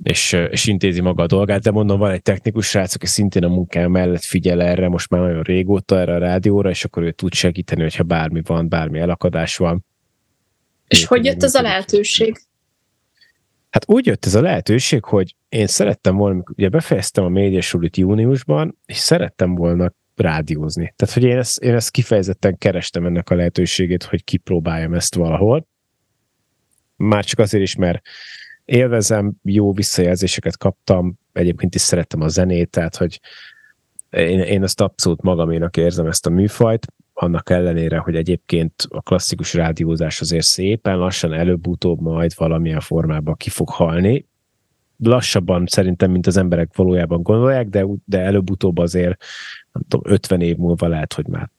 [0.02, 3.48] és, és intézi maga a dolgát, de mondom, van egy technikus srác, aki szintén a
[3.48, 7.34] munkája mellett figyel erre, most már nagyon régóta erre a rádióra, és akkor ő tud
[7.34, 9.84] segíteni, hogyha bármi van, bármi elakadás van.
[10.88, 12.40] És hogy jött ez a lehetőség?
[13.70, 18.78] Hát úgy jött ez a lehetőség, hogy én szerettem volna, ugye befejeztem a médiasulit júniusban,
[18.86, 20.94] és szerettem volna rádiózni.
[20.96, 25.66] Tehát, hogy én ezt, én ezt kifejezetten kerestem ennek a lehetőségét, hogy kipróbáljam ezt valahol.
[26.96, 28.00] Már csak azért is, mert
[28.64, 33.20] élvezem, jó visszajelzéseket kaptam, egyébként is szerettem a zenét, tehát, hogy
[34.10, 39.54] én, én ezt abszolút magaménak érzem ezt a műfajt, annak ellenére, hogy egyébként a klasszikus
[39.54, 44.28] rádiózás azért szépen lassan előbb-utóbb majd valamilyen formában ki fog halni,
[45.02, 49.24] lassabban szerintem, mint az emberek valójában gondolják, de, de előbb-utóbb azért,
[49.72, 51.50] nem tudom, 50 év múlva lehet, hogy már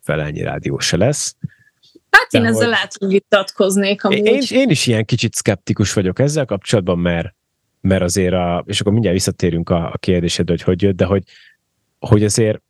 [0.00, 1.36] felelnyi rádió se lesz.
[2.10, 2.70] Hát én de ezzel hogy...
[2.70, 4.26] lehet, hogy vitatkoznék amúgy.
[4.26, 7.34] Én, én is ilyen kicsit skeptikus vagyok ezzel kapcsolatban, mert,
[7.80, 11.22] mert azért, a, és akkor mindjárt visszatérünk a, a kérdésedre, hogy hogy jött, de hogy,
[11.98, 12.62] hogy azért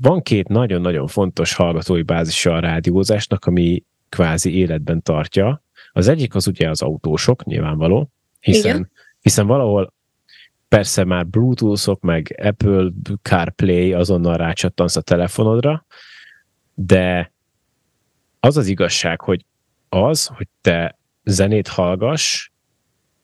[0.00, 5.62] van két nagyon-nagyon fontos hallgatói bázisa a rádiózásnak, ami kvázi életben tartja.
[5.92, 9.92] Az egyik az ugye az autósok, nyilvánvaló, hiszen Igen hiszen valahol
[10.68, 12.90] persze már Bluetooth-ok, meg Apple
[13.22, 15.86] CarPlay azonnal rácsattansz a telefonodra,
[16.74, 17.32] de
[18.40, 19.44] az az igazság, hogy
[19.88, 22.50] az, hogy te zenét hallgass,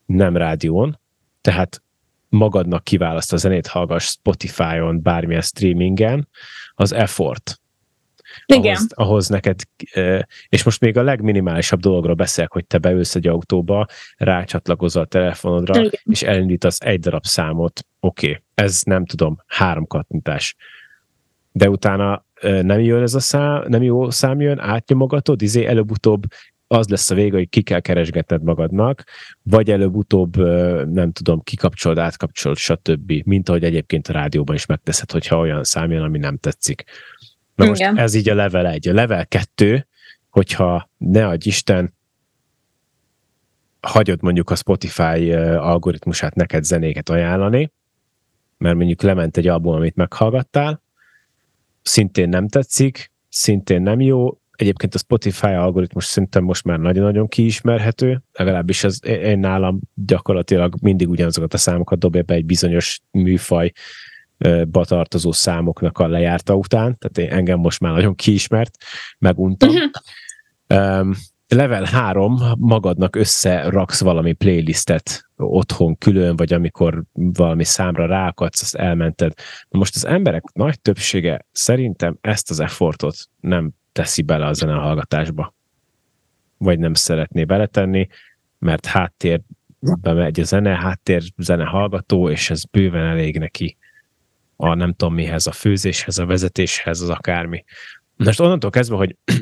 [0.07, 1.01] nem rádión,
[1.41, 1.83] tehát
[2.29, 6.29] magadnak kiválaszt a zenét hallgass Spotify-on, bármilyen streamingen,
[6.75, 7.61] az effort.
[8.47, 8.77] Igen.
[8.77, 9.61] Ahhoz, ahhoz neked,
[10.49, 15.79] és most még a legminimálisabb dologról beszélek, hogy te beülsz egy autóba, rácsatlakozol a telefonodra,
[15.79, 15.91] Igen.
[16.05, 17.81] és elindítasz egy darab számot.
[18.01, 20.57] Oké, okay, ez nem tudom, három kattintás.
[21.53, 26.23] De utána nem jön ez a szám, nem jó szám jön, átnyomogatod, izé előbb-utóbb
[26.67, 29.05] az lesz a vége, hogy ki kell keresgetned magadnak,
[29.43, 30.37] vagy előbb-utóbb,
[30.93, 33.13] nem tudom, kikapcsolod, átkapcsolod, stb.
[33.25, 36.85] Mint ahogy egyébként a rádióban is megteszed, hogyha olyan szám jön, ami nem tetszik.
[37.57, 37.99] Na most Igen.
[37.99, 38.89] ez így a level 1.
[38.89, 39.87] A level 2,
[40.31, 41.95] hogyha ne adj Isten,
[43.81, 47.73] hagyod mondjuk a Spotify algoritmusát neked zenéket ajánlani,
[48.59, 50.83] mert mondjuk lement egy album, amit meghallgattál,
[51.83, 58.23] szintén nem tetszik, szintén nem jó, egyébként a Spotify algoritmus szerintem most már nagyon-nagyon kiismerhető,
[58.33, 63.73] legalábbis az én nálam gyakorlatilag mindig ugyanazokat a számokat dobja be egy bizonyos műfaj
[64.71, 68.77] tartozó számoknak a lejárta után, tehát én, engem most már nagyon kiismert,
[69.19, 69.69] meguntam.
[69.69, 71.01] Uh-huh.
[71.01, 71.15] Um,
[71.49, 79.33] level 3, magadnak összeraksz valami playlistet otthon külön, vagy amikor valami számra rákadsz, azt elmented.
[79.69, 85.55] Na most az emberek nagy többsége szerintem ezt az effortot nem teszi bele a zenehallgatásba.
[86.59, 88.09] Vagy nem szeretné beletenni,
[88.59, 89.41] mert háttér
[90.01, 93.77] bemegy a zene, háttér zene hallgató, és ez bőven elég neki
[94.57, 97.65] a nem tudom mihez, a főzéshez, a vezetéshez, az akármi.
[98.17, 99.17] Most onnantól kezdve, hogy,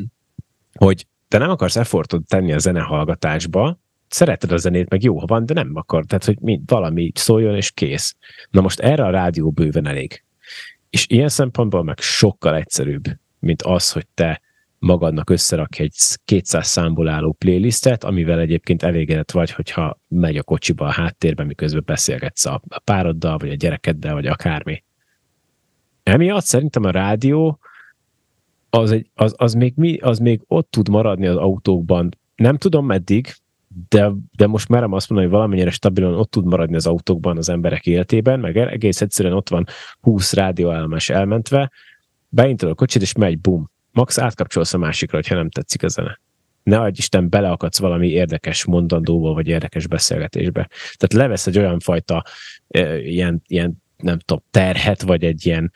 [0.85, 5.47] hogy te nem akarsz effortot tenni a zenehallgatásba, szereted a zenét, meg jó, ha van,
[5.47, 8.17] de nem akar, tehát hogy mi, valami szóljon, és kész.
[8.51, 10.25] Na most erre a rádió bőven elég.
[10.91, 13.05] És ilyen szempontból meg sokkal egyszerűbb,
[13.39, 14.41] mint az, hogy te
[14.79, 20.87] magadnak összerakj egy 200 számból álló playlistet, amivel egyébként elégedett vagy, hogyha megy a kocsiba
[20.87, 24.85] a háttérben, miközben beszélgetsz a pároddal, vagy a gyerekeddel, vagy akármi.
[26.05, 27.59] Emiatt szerintem a rádió
[28.71, 32.19] az, egy, az, az, még mi, az még ott tud maradni az autókban.
[32.37, 33.35] Nem tudom meddig,
[33.89, 37.49] de, de most merem azt mondani, hogy valamennyire stabilan ott tud maradni az autókban az
[37.49, 39.67] emberek életében, meg egész egyszerűen ott van
[40.01, 41.71] 20 rádióállomás elmentve,
[42.29, 43.71] beintod a kocsit, és megy, bum.
[43.93, 46.21] Max átkapcsolsz a másikra, ha nem tetszik a zene.
[46.63, 50.69] Ne adj Isten, beleakadsz valami érdekes mondandóval, vagy érdekes beszélgetésbe.
[50.97, 52.25] Tehát levesz egy olyan fajta
[52.69, 55.73] e, ilyen, ilyen nem tudom, terhet, vagy egy ilyen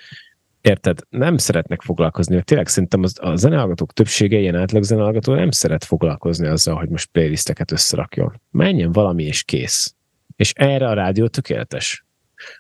[0.60, 5.50] érted, nem szeretnek foglalkozni, mert tényleg szerintem az, a zenehallgatók többsége, ilyen átlag zenehallgató nem
[5.50, 8.40] szeret foglalkozni azzal, hogy most playlisteket összerakjon.
[8.50, 9.94] Menjen valami és kész.
[10.36, 12.04] És erre a rádió tökéletes.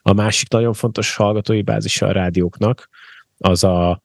[0.02, 2.88] A másik nagyon fontos hallgatói bázisa a rádióknak,
[3.38, 4.02] az a,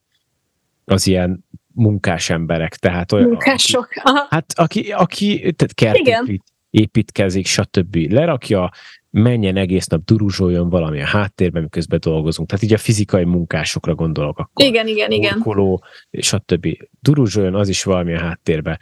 [0.85, 3.87] az ilyen munkás emberek, tehát olyan, Munkások.
[4.03, 6.43] Aki, hát aki, aki tehát kertépít,
[6.73, 7.95] építkezik, stb.
[7.95, 8.71] Lerakja,
[9.09, 12.49] menjen egész nap, duruzsoljon valami a háttérben, miközben dolgozunk.
[12.49, 14.65] Tehát így a fizikai munkásokra gondolok akkor.
[14.65, 15.33] Igen, igen, igen.
[15.37, 16.67] Orkoló, stb.
[17.01, 18.79] Duruzsoljon az is valami a háttérbe.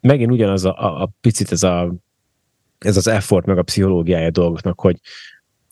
[0.00, 1.94] Megint ugyanaz a, a, a picit ez, a,
[2.78, 4.96] ez az effort, meg a pszichológiája dolgoknak, hogy,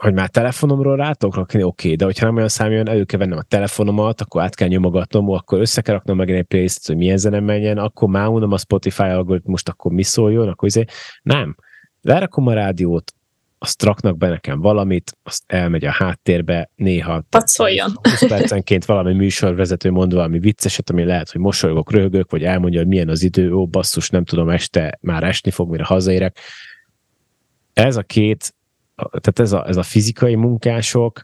[0.03, 3.19] hogy már telefonomról rátok rakni, oké, okay, de hogyha nem olyan szám jön, elő kell
[3.19, 6.97] vennem a telefonomat, akkor át kell nyomogatnom, akkor össze kell raknom meg egy playlist, hogy
[6.97, 10.85] milyen zene menjen, akkor már unom a Spotify algoritmust, akkor mi szóljon, akkor izé.
[11.23, 11.57] Nem.
[12.01, 13.13] Lerakom a rádiót,
[13.59, 17.25] azt raknak be nekem valamit, azt elmegy a háttérbe, néha
[18.03, 22.89] 20 percenként valami műsorvezető mond valami vicceset, ami lehet, hogy mosolygok, röhögök, vagy elmondja, hogy
[22.89, 26.39] milyen az idő, ó, basszus, nem tudom, este már esni fog, mire hazaérek.
[27.73, 28.55] Ez a két,
[28.95, 31.23] tehát ez a, ez a fizikai munkások,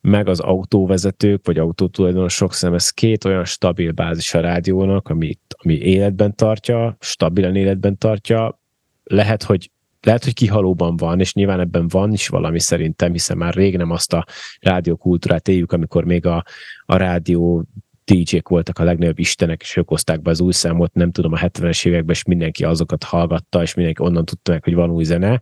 [0.00, 5.74] meg az autóvezetők, vagy autótulajdonosok szerintem ez két olyan stabil bázis a rádiónak, ami, ami
[5.74, 8.60] életben tartja, stabilan életben tartja.
[9.04, 13.54] Lehet, hogy lehet, hogy kihalóban van, és nyilván ebben van is valami szerintem, hiszen már
[13.54, 14.24] rég nem azt a
[14.60, 16.44] rádiókultúrát éljük, amikor még a,
[16.86, 17.64] a rádió
[18.04, 21.38] DJ-k voltak a legnagyobb istenek, és ők hozták be az új számot, nem tudom, a
[21.38, 25.40] 70-es években, és mindenki azokat hallgatta, és mindenki onnan tudta meg, hogy van új zene.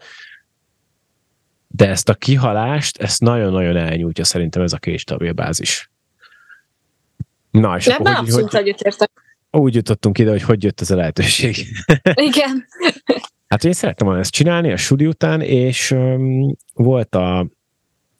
[1.74, 5.90] De ezt a kihalást, ezt nagyon-nagyon elnyújtja szerintem ez a két stabil bázis.
[7.50, 9.10] Na, és Ebben akkor, abszolút hogy, egyetértek.
[9.50, 11.56] Úgy jutottunk ide, hogy hogy jött ez a lehetőség.
[12.30, 12.64] Igen.
[13.52, 17.48] Hát én szerettem volna ezt csinálni a suli után, és um, volt a,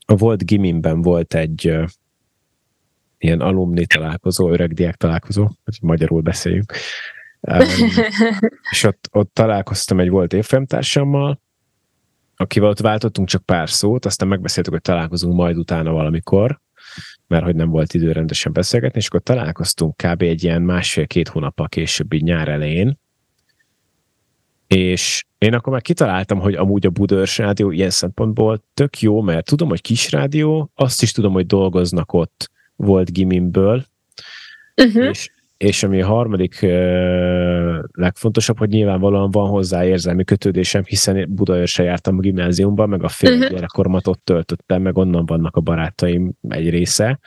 [0.07, 1.89] volt gimimben volt egy uh,
[3.19, 6.73] ilyen alumni találkozó, öregdiák találkozó, hogy magyarul beszéljünk.
[7.41, 7.61] Um,
[8.71, 11.41] és ott, ott találkoztam egy volt évfolyamtársammal,
[12.43, 16.61] akivel ott váltottunk csak pár szót, aztán megbeszéltük, hogy találkozunk majd utána valamikor,
[17.27, 20.23] mert hogy nem volt idő rendesen beszélgetni, és akkor találkoztunk kb.
[20.23, 22.99] egy ilyen másfél-két hónappal később, így nyár elején,
[24.67, 29.47] és én akkor már kitaláltam, hogy amúgy a Budörs rádió ilyen szempontból tök jó, mert
[29.47, 33.85] tudom, hogy kis rádió, azt is tudom, hogy dolgoznak ott volt Gimimből,
[34.77, 35.05] uh-huh.
[35.05, 35.31] és,
[35.63, 36.67] és ami a harmadik
[37.93, 43.33] legfontosabb, hogy nyilvánvalóan van hozzá érzelmi kötődésem, hiszen Budaörsre jártam a gimnáziumban, meg a fél
[43.33, 43.51] uh-huh.
[43.51, 47.19] gyerekkoromat ott töltöttem, meg onnan vannak a barátaim egy része.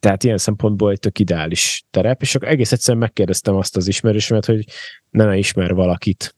[0.00, 4.44] Tehát ilyen szempontból egy tök ideális terep, és akkor egész egyszerűen megkérdeztem azt az ismerősömet,
[4.44, 4.64] hogy
[5.10, 6.34] nem ismer valakit,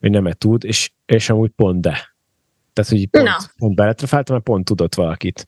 [0.00, 2.14] hogy nem tud, és, és amúgy pont de.
[2.72, 3.32] Tehát, hogy pont, no.
[3.58, 5.46] pont beletrafáltam, mert pont tudott valakit.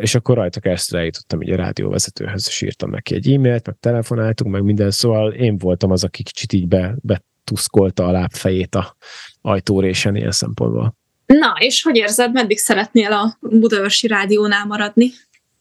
[0.00, 4.52] És akkor rajta keresztül eljutottam egy a rádióvezetőhöz, és írtam neki egy e-mailt, meg telefonáltunk,
[4.52, 8.96] meg minden, szóval én voltam az, aki kicsit így be, betuszkolta a lábfejét a
[9.40, 10.96] ajtórésen ilyen szempontból.
[11.26, 15.10] Na, és hogy érzed, meddig szeretnél a Budaörsi rádiónál maradni?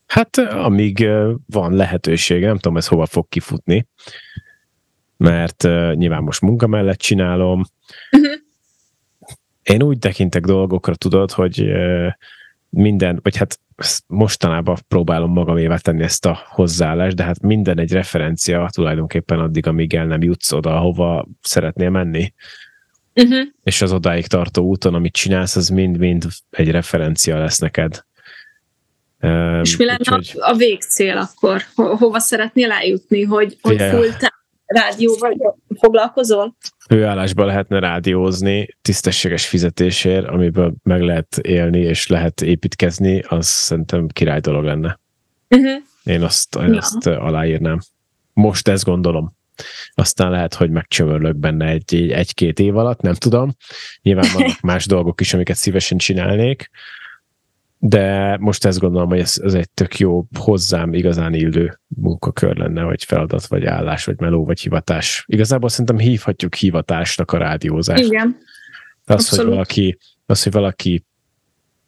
[0.08, 1.08] Hát amíg
[1.46, 3.88] van lehetőség, nem tudom, ez hova fog kifutni
[5.22, 5.64] mert
[5.96, 7.64] nyilván most munka mellett csinálom.
[8.12, 8.32] Uh-huh.
[9.64, 11.72] Én úgy tekintek dolgokra, tudod, hogy
[12.70, 13.60] minden, vagy hát
[14.08, 19.94] mostanában próbálom magamévá tenni ezt a hozzáállást, de hát minden egy referencia tulajdonképpen addig, amíg
[19.94, 22.34] el nem jutsz oda, ahova szeretnél menni.
[23.16, 23.48] Uh-huh.
[23.64, 28.06] És az odáig tartó úton, amit csinálsz, az mind-mind egy referencia lesz neked.
[29.62, 30.32] És mi lenne Úgyhogy...
[30.40, 31.62] a végcél akkor?
[31.76, 33.24] Ho- hova szeretnél eljutni?
[33.24, 34.10] Hogy, hogy full
[34.66, 36.56] rádióval foglalkozol?
[36.92, 44.40] Főállásban lehetne rádiózni tisztességes fizetésért, amiből meg lehet élni és lehet építkezni, az szerintem király
[44.40, 45.00] dolog lenne.
[45.50, 45.82] Uh-huh.
[46.04, 46.78] Én azt, én ja.
[46.78, 47.80] azt aláírnám.
[48.34, 49.36] Most ezt gondolom.
[49.94, 53.56] Aztán lehet, hogy megcsömörlök benne egy, egy-két év alatt, nem tudom.
[54.02, 56.70] Nyilván vannak más dolgok is, amiket szívesen csinálnék,
[57.84, 62.84] de most ezt gondolom, hogy ez, ez egy tök jó hozzám igazán illő munkakör lenne,
[62.84, 65.24] vagy feladat, vagy állás, vagy meló, vagy hivatás.
[65.28, 68.04] Igazából szerintem hívhatjuk hivatásnak a rádiózást.
[68.04, 68.38] Igen.
[69.06, 71.06] Az, hogy valaki, az, hogy valaki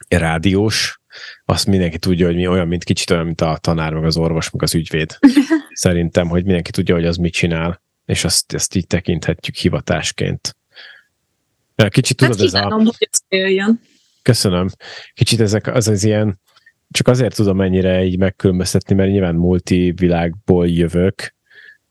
[0.07, 1.01] rádiós,
[1.45, 4.49] azt mindenki tudja, hogy mi olyan, mint kicsit olyan, mint a tanár, meg az orvos,
[4.49, 5.17] meg az ügyvéd.
[5.73, 10.55] Szerintem, hogy mindenki tudja, hogy az mit csinál, és azt, ezt így tekinthetjük hivatásként.
[11.89, 12.67] Kicsit tudod, hát ez a...
[12.67, 13.79] hogy ez jöjjön.
[14.23, 14.67] Köszönöm.
[15.13, 16.39] Kicsit ezek az az ilyen,
[16.91, 21.33] csak azért tudom ennyire így megkülönböztetni, mert nyilván multivilágból jövök,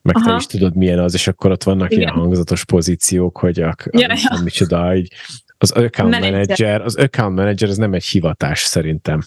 [0.03, 0.31] meg Aha.
[0.31, 2.03] te is tudod, milyen az, és akkor ott vannak Igen.
[2.03, 4.41] ilyen hangzatos pozíciók, hogy a, a, ja, ja.
[4.43, 5.13] micsoda, így,
[5.59, 6.33] az account manager.
[6.33, 9.23] manager, az account manager, az nem egy hivatás szerintem.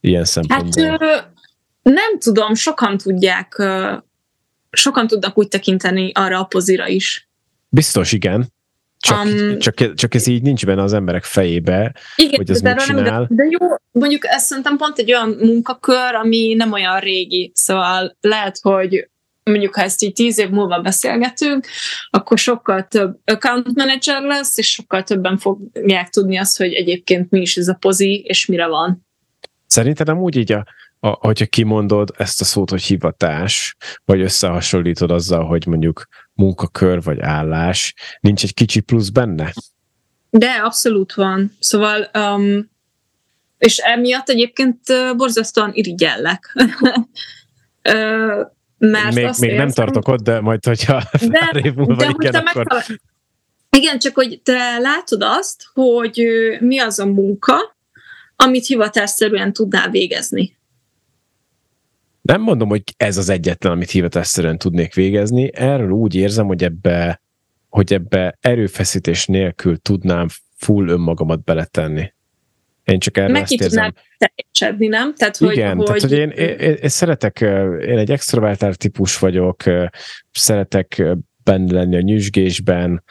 [0.00, 0.84] Ilyen szempontból.
[0.84, 1.32] Hát,
[1.82, 3.62] nem tudom, sokan tudják,
[4.70, 7.28] sokan tudnak úgy tekinteni arra a pozira is.
[7.68, 8.52] Biztos, igen.
[9.00, 12.76] Csak, um, csak, csak ez így nincs benne az emberek fejébe, igen, hogy ez mit
[12.76, 13.26] csinál.
[13.30, 18.16] De, de jó, mondjuk ez szerintem pont egy olyan munkakör, ami nem olyan régi, szóval
[18.20, 19.08] lehet, hogy
[19.48, 21.66] mondjuk ha ezt így tíz év múlva beszélgetünk,
[22.10, 27.40] akkor sokkal több account manager lesz, és sokkal többen fogják tudni azt, hogy egyébként mi
[27.40, 29.06] is ez a pozi, és mire van.
[29.66, 30.64] Szerinted úgy így a,
[31.00, 36.06] a, hogyha kimondod ezt a szót, hogy hivatás, vagy összehasonlítod azzal, hogy mondjuk
[36.38, 39.52] munkakör vagy állás, nincs egy kicsi plusz benne?
[40.30, 41.56] De abszolút van.
[41.60, 42.70] Szóval, um,
[43.58, 44.80] és emiatt egyébként
[45.16, 46.54] borzasztóan irigyellek.
[48.78, 52.54] mert még, még nem tartok ott, de majd, hogyha de, év múlva de igen, akkor...
[52.54, 52.84] Megtalál...
[53.70, 56.26] Igen, csak hogy te látod azt, hogy
[56.60, 57.76] mi az a munka,
[58.36, 60.57] amit hivatásszerűen tudnál végezni.
[62.32, 65.54] Nem mondom, hogy ez az egyetlen, amit hivatásszerűen tudnék végezni.
[65.54, 67.20] Erről úgy érzem, hogy ebbe,
[67.68, 70.26] hogy ebbe erőfeszítés nélkül tudnám
[70.56, 72.12] full önmagamat beletenni.
[72.84, 73.92] Én csak erre Meg ezt érzem.
[74.18, 75.14] teljesedni, nem?
[75.14, 75.86] Tehát, hogy, Igen, hogy...
[75.86, 77.40] tehát hogy én, én, én szeretek,
[77.80, 79.62] én egy extrovertált típus vagyok,
[80.30, 81.02] szeretek
[81.42, 83.04] benne lenni a nyüzsgésben,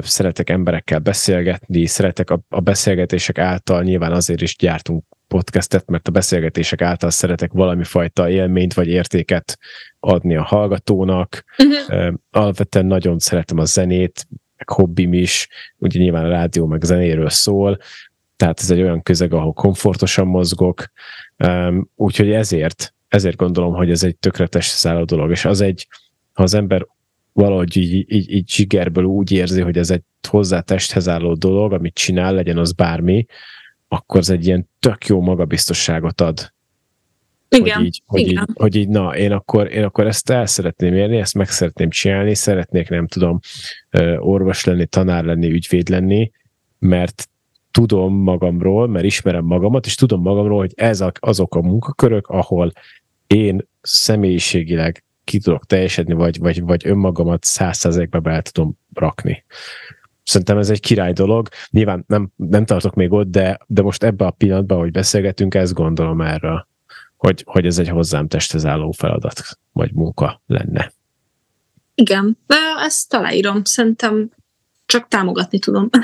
[0.00, 6.10] szeretek emberekkel beszélgetni, szeretek a, a beszélgetések által, nyilván azért is gyártunk podcastet, mert a
[6.10, 9.58] beszélgetések által szeretek valami fajta élményt vagy értéket
[10.00, 11.44] adni a hallgatónak.
[11.58, 12.14] Uh-huh.
[12.30, 14.26] Alapvetően nagyon szeretem a zenét,
[14.56, 15.48] meg hobbim is,
[15.78, 17.78] ugye nyilván a rádió meg zenéről szól,
[18.36, 20.84] tehát ez egy olyan közeg, ahol komfortosan mozgok,
[21.94, 25.86] úgyhogy ezért, ezért gondolom, hogy ez egy tökéletes szálló dolog, és az egy,
[26.32, 26.86] ha az ember
[27.32, 31.94] valahogy így, így, így zsigerből úgy érzi, hogy ez egy hozzá testhez álló dolog, amit
[31.94, 33.26] csinál, legyen az bármi,
[33.88, 36.52] akkor ez egy ilyen tök jó magabiztosságot ad.
[37.48, 38.46] Igen, hogy így, hogy igen.
[38.48, 41.90] Így, hogy így, na, én akkor, én akkor ezt el szeretném érni, ezt meg szeretném
[41.90, 43.38] csinálni, szeretnék, nem tudom,
[44.18, 46.30] orvos lenni, tanár lenni, ügyvéd lenni,
[46.78, 47.28] mert
[47.70, 52.72] tudom magamról, mert ismerem magamat, és tudom magamról, hogy ez azok a munkakörök, ahol
[53.26, 59.44] én személyiségileg ki tudok teljesedni, vagy, vagy, vagy önmagamat százszerzékbe be tudom rakni.
[60.28, 61.48] Szerintem ez egy király dolog.
[61.70, 65.74] Nyilván nem, nem tartok még ott, de, de most ebbe a pillanatban, hogy beszélgetünk, ezt
[65.74, 66.66] gondolom erről,
[67.16, 70.92] hogy, hogy ez egy hozzám testhez álló feladat, vagy munka lenne.
[71.94, 73.64] Igen, de ezt aláírom.
[73.64, 74.30] Szerintem
[74.86, 75.88] csak támogatni tudom.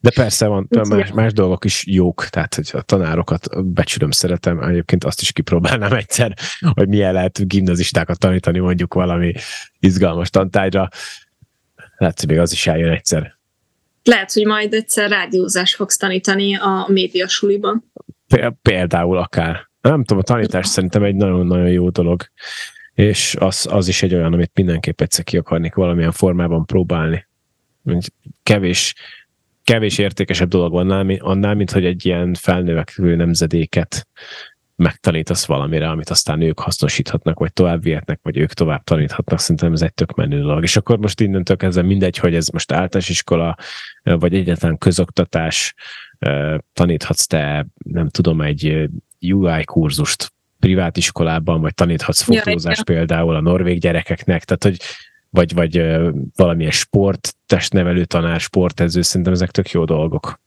[0.00, 5.04] De persze van, más, más dolgok is jók, tehát hogy a tanárokat becsülöm, szeretem, egyébként
[5.04, 6.34] azt is kipróbálnám egyszer,
[6.74, 9.32] hogy milyen lehet gimnazistákat tanítani mondjuk valami
[9.78, 10.88] izgalmas tantárgyra.
[12.04, 13.36] Lehet, hogy még az is eljön egyszer.
[14.02, 17.92] Lehet, hogy majd egyszer rádiózás fogsz tanítani a médiasuliban.
[18.62, 19.68] Például akár.
[19.80, 22.22] Nem tudom, a tanítás szerintem egy nagyon-nagyon jó dolog,
[22.94, 27.26] és az, az is egy olyan, amit mindenképp egyszer ki akarnék valamilyen formában próbálni.
[28.42, 28.94] Kevés
[29.62, 34.08] kevés értékesebb dolog van annál, annál, mint hogy egy ilyen felnövekvő nemzedéket
[34.76, 39.38] megtanítasz valamire, amit aztán ők hasznosíthatnak, vagy tovább vihetnek, vagy ők tovább taníthatnak.
[39.38, 40.62] Szerintem ez egy tök menő dolog.
[40.62, 43.56] És akkor most innentől kezdve mindegy, hogy ez most általános iskola,
[44.02, 45.74] vagy egyetlen közoktatás,
[46.72, 48.88] taníthatsz te, nem tudom, egy
[49.20, 54.76] UI kurzust privát iskolában, vagy taníthatsz fotózás ja, például a norvég gyerekeknek, tehát hogy
[55.30, 56.00] vagy, vagy
[56.36, 60.40] valamilyen sport, testnevelő tanár, sportező, szerintem ezek tök jó dolgok.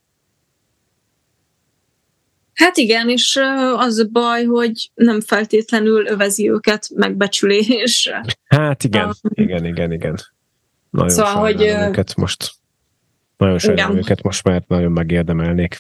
[2.58, 3.40] Hát igen, és
[3.76, 8.12] az a baj, hogy nem feltétlenül övezi őket megbecsülés.
[8.46, 10.18] Hát igen, um, igen, igen, igen.
[10.90, 12.52] Nagyon szóval, hogy őket most.
[13.38, 15.78] Nagyon sajnálom őket most, mert nagyon megérdemelnék.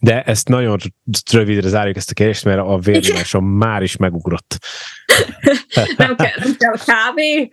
[0.00, 0.78] De ezt nagyon
[1.32, 4.58] rövidre zárjuk ezt a kérdést, mert a vérnyomásom már is megugrott.
[5.96, 7.48] nem kell, nem kell kávé.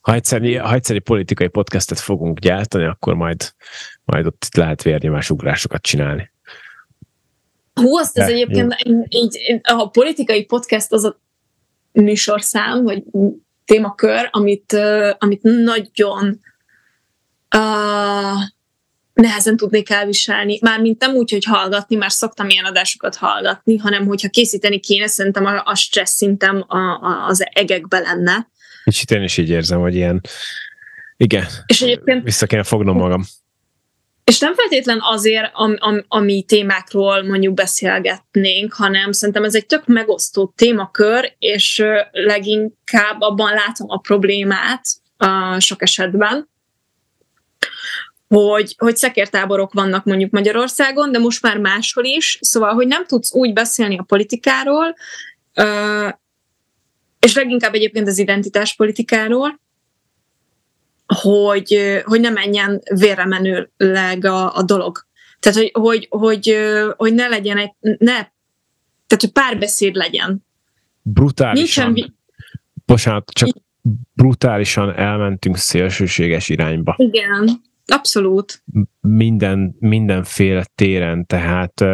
[0.00, 3.52] Ha egyszer, ha egyszer egy politikai podcastet fogunk gyártani, akkor majd,
[4.04, 6.30] majd ott lehet vérnyomás ugrásokat csinálni.
[7.80, 8.76] Hú, azt ez egyébként
[9.08, 11.20] így, a politikai podcast az a
[11.92, 13.02] műsorszám, vagy
[13.64, 14.72] témakör, amit,
[15.18, 16.40] amit nagyon
[17.56, 18.40] uh,
[19.12, 20.58] nehezen tudnék elviselni.
[20.60, 25.44] Mármint nem úgy, hogy hallgatni, már szoktam ilyen adásokat hallgatni, hanem hogyha készíteni kéne, szerintem
[25.44, 28.48] a, a stressz szintem a, a, az egekbe lenne.
[28.84, 30.20] Kicsit én is így érzem, hogy ilyen,
[31.16, 33.24] igen, és egyébként, vissza kéne fognom magam.
[34.30, 39.86] És nem feltétlen azért, am, am, ami témákról mondjuk beszélgetnénk, hanem szerintem ez egy tök
[39.86, 46.48] megosztó témakör, és leginkább abban látom a problémát a sok esetben,
[48.28, 53.34] hogy, hogy szekértáborok vannak mondjuk Magyarországon, de most már máshol is, szóval, hogy nem tudsz
[53.34, 54.94] úgy beszélni a politikáról,
[57.20, 59.60] és leginkább egyébként az identitáspolitikáról,
[61.06, 65.06] hogy, hogy ne menjen vérre menőleg a, a dolog.
[65.40, 66.56] Tehát, hogy, hogy, hogy,
[66.96, 68.14] hogy ne legyen egy, ne,
[69.06, 70.44] tehát, hogy párbeszéd legyen.
[71.02, 71.92] Brutálisan.
[71.92, 72.16] Nincsen,
[72.86, 73.48] bocsánat, csak
[74.12, 76.94] brutálisan elmentünk szélsőséges irányba.
[76.98, 78.62] Igen, abszolút.
[79.00, 81.84] Minden, mindenféle téren, tehát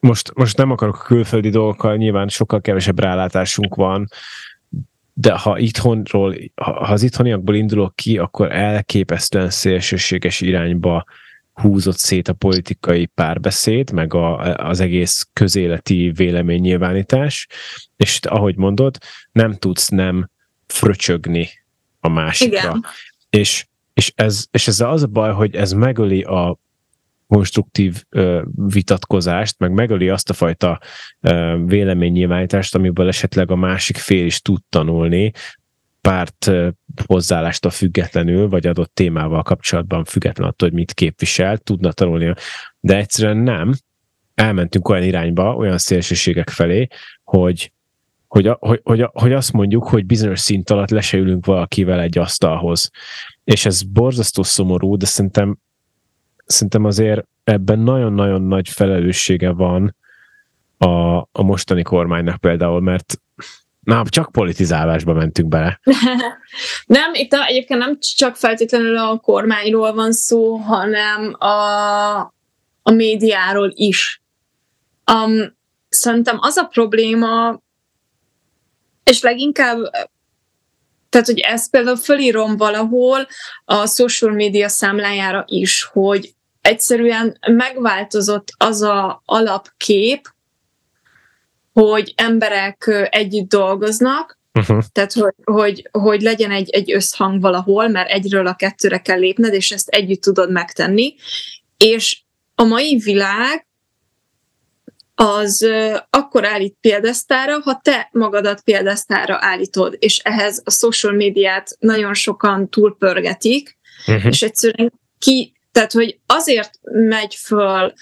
[0.00, 4.08] most, most nem akarok a külföldi dolgokkal, nyilván sokkal kevesebb rálátásunk van,
[5.20, 11.04] de ha itthonról, ha az itthoniakból indulok ki, akkor elképesztően szélsőséges irányba
[11.52, 14.38] húzott szét a politikai párbeszéd, meg a,
[14.68, 17.46] az egész közéleti véleménynyilvánítás,
[17.96, 18.96] és ahogy mondod,
[19.32, 20.30] nem tudsz nem
[20.66, 21.48] fröcsögni
[22.00, 22.58] a másikra.
[22.58, 22.84] Igen.
[23.30, 26.58] És, és, ez, és ez az a baj, hogy ez megöli a
[27.28, 28.04] konstruktív
[28.52, 30.80] vitatkozást, meg megöli azt a fajta
[31.20, 35.32] ö, véleménynyilvánítást, amiből esetleg a másik fél is tud tanulni,
[36.00, 36.50] párt
[37.06, 42.34] hozzáállástól függetlenül, vagy adott témával kapcsolatban független attól, hogy mit képvisel, tudna tanulni.
[42.80, 43.72] De egyszerűen nem.
[44.34, 46.86] Elmentünk olyan irányba, olyan szélsőségek felé,
[47.24, 47.72] hogy
[48.28, 51.46] hogy, a, hogy, hogy, a, hogy azt mondjuk, hogy bizonyos szint alatt le se ülünk
[51.46, 52.90] valakivel egy asztalhoz.
[53.44, 55.58] És ez borzasztó szomorú, de szerintem
[56.48, 59.96] szerintem azért ebben nagyon-nagyon nagy felelőssége van
[60.78, 63.20] a, a mostani kormánynak például, mert
[63.88, 65.80] Na, csak politizálásba mentünk bele.
[66.86, 72.18] nem, itt a, egyébként nem csak feltétlenül a kormányról van szó, hanem a,
[72.82, 74.22] a médiáról is.
[75.12, 75.56] Um,
[75.88, 77.60] szerintem az a probléma,
[79.04, 79.78] és leginkább,
[81.08, 83.26] tehát, hogy ezt például fölírom valahol
[83.64, 86.34] a social media számlájára is, hogy
[86.68, 90.28] egyszerűen megváltozott az a alapkép,
[91.72, 94.82] hogy emberek együtt dolgoznak, uh-huh.
[94.92, 99.54] tehát hogy, hogy, hogy legyen egy, egy összhang valahol, mert egyről a kettőre kell lépned,
[99.54, 101.14] és ezt együtt tudod megtenni.
[101.76, 102.20] És
[102.54, 103.66] a mai világ
[105.14, 105.66] az
[106.10, 112.70] akkor állít példesztára, ha te magadat példesztára állítod, és ehhez a social médiát nagyon sokan
[112.70, 114.26] túlpörgetik, uh-huh.
[114.26, 117.92] és egyszerűen ki tehát, hogy azért megy föl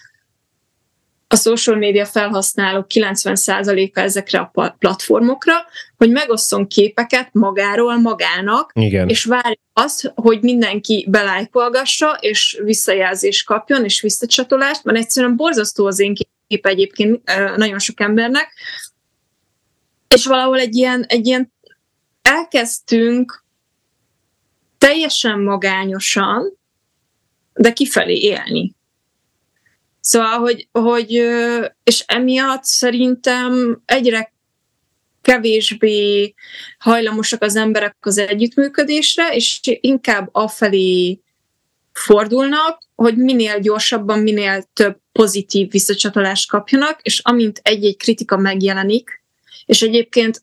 [1.29, 5.55] a social media felhasználók 90%-a ezekre a platformokra,
[5.97, 9.09] hogy megosszon képeket magáról magának, Igen.
[9.09, 15.99] és várja azt, hogy mindenki belájkolgassa, és visszajelzést kapjon, és visszacsatolást, mert egyszerűen borzasztó az
[15.99, 16.15] én
[16.49, 17.23] kép egyébként
[17.57, 18.53] nagyon sok embernek,
[20.09, 21.53] és valahol egy ilyen, egy ilyen
[22.23, 23.45] elkezdtünk
[24.79, 26.56] teljesen magányosan,
[27.57, 28.75] de kifelé élni.
[30.01, 31.11] Szóval, hogy, hogy
[31.85, 34.33] és emiatt szerintem egyre
[35.23, 36.35] kevésbé
[36.79, 41.21] hajlamosak az emberek az együttműködésre, és inkább afelé
[41.93, 49.23] fordulnak, hogy minél gyorsabban, minél több pozitív visszacsatolást kapjanak, és amint egy-egy kritika megjelenik,
[49.67, 50.43] és egyébként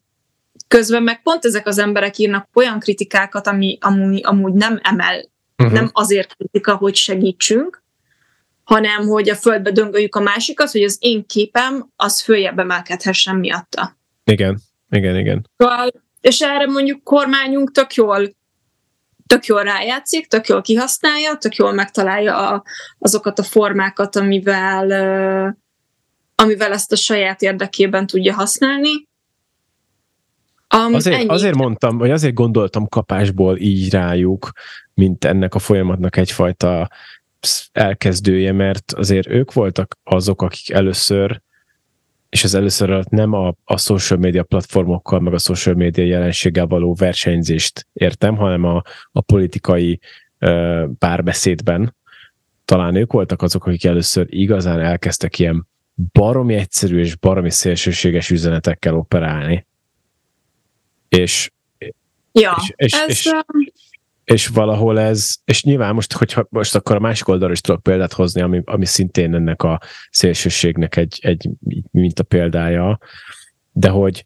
[0.68, 5.76] közben meg pont ezek az emberek írnak olyan kritikákat, ami amúgy, amúgy nem emel Uh-huh.
[5.76, 7.84] Nem azért kritika, hogy segítsünk,
[8.64, 13.98] hanem hogy a földbe döngöljük a másikat, hogy az én képem az följebb emelkedhessen miatta.
[14.24, 15.50] Igen, igen, igen.
[15.58, 15.90] Szóval,
[16.22, 18.34] és erre mondjuk kormányunk tök jól
[19.28, 22.64] tök jól rájátszik, tök jól kihasználja, tök jól megtalálja a,
[23.00, 24.86] azokat a formákat, amivel,
[26.36, 29.08] amivel ezt a saját érdekében tudja használni.
[30.78, 31.28] Um, Azért, ennyi.
[31.28, 34.52] azért mondtam, vagy azért gondoltam kapásból így rájuk,
[34.94, 36.90] mint ennek a folyamatnak egyfajta
[37.72, 41.42] elkezdője, mert azért ők voltak azok, akik először,
[42.30, 46.68] és az először alatt nem a, a social media platformokkal, meg a social media jelenséggel
[46.68, 50.00] való versenyzést értem, hanem a, a politikai
[50.40, 51.96] ö, párbeszédben.
[52.66, 55.68] Talán ők voltak azok, akik először igazán elkezdtek ilyen
[56.12, 59.66] baromi egyszerű és baromi szélsőséges üzenetekkel operálni.
[61.18, 61.52] És,
[62.32, 63.66] ja, és, és, ez, és, um,
[64.24, 68.14] és valahol ez, és nyilván most, hogyha most akkor a másik oldalról is tudok példát
[68.14, 71.50] hozni, ami, ami szintén ennek a szélsőségnek egy, egy
[71.92, 73.00] mint a példája,
[73.72, 74.26] de hogy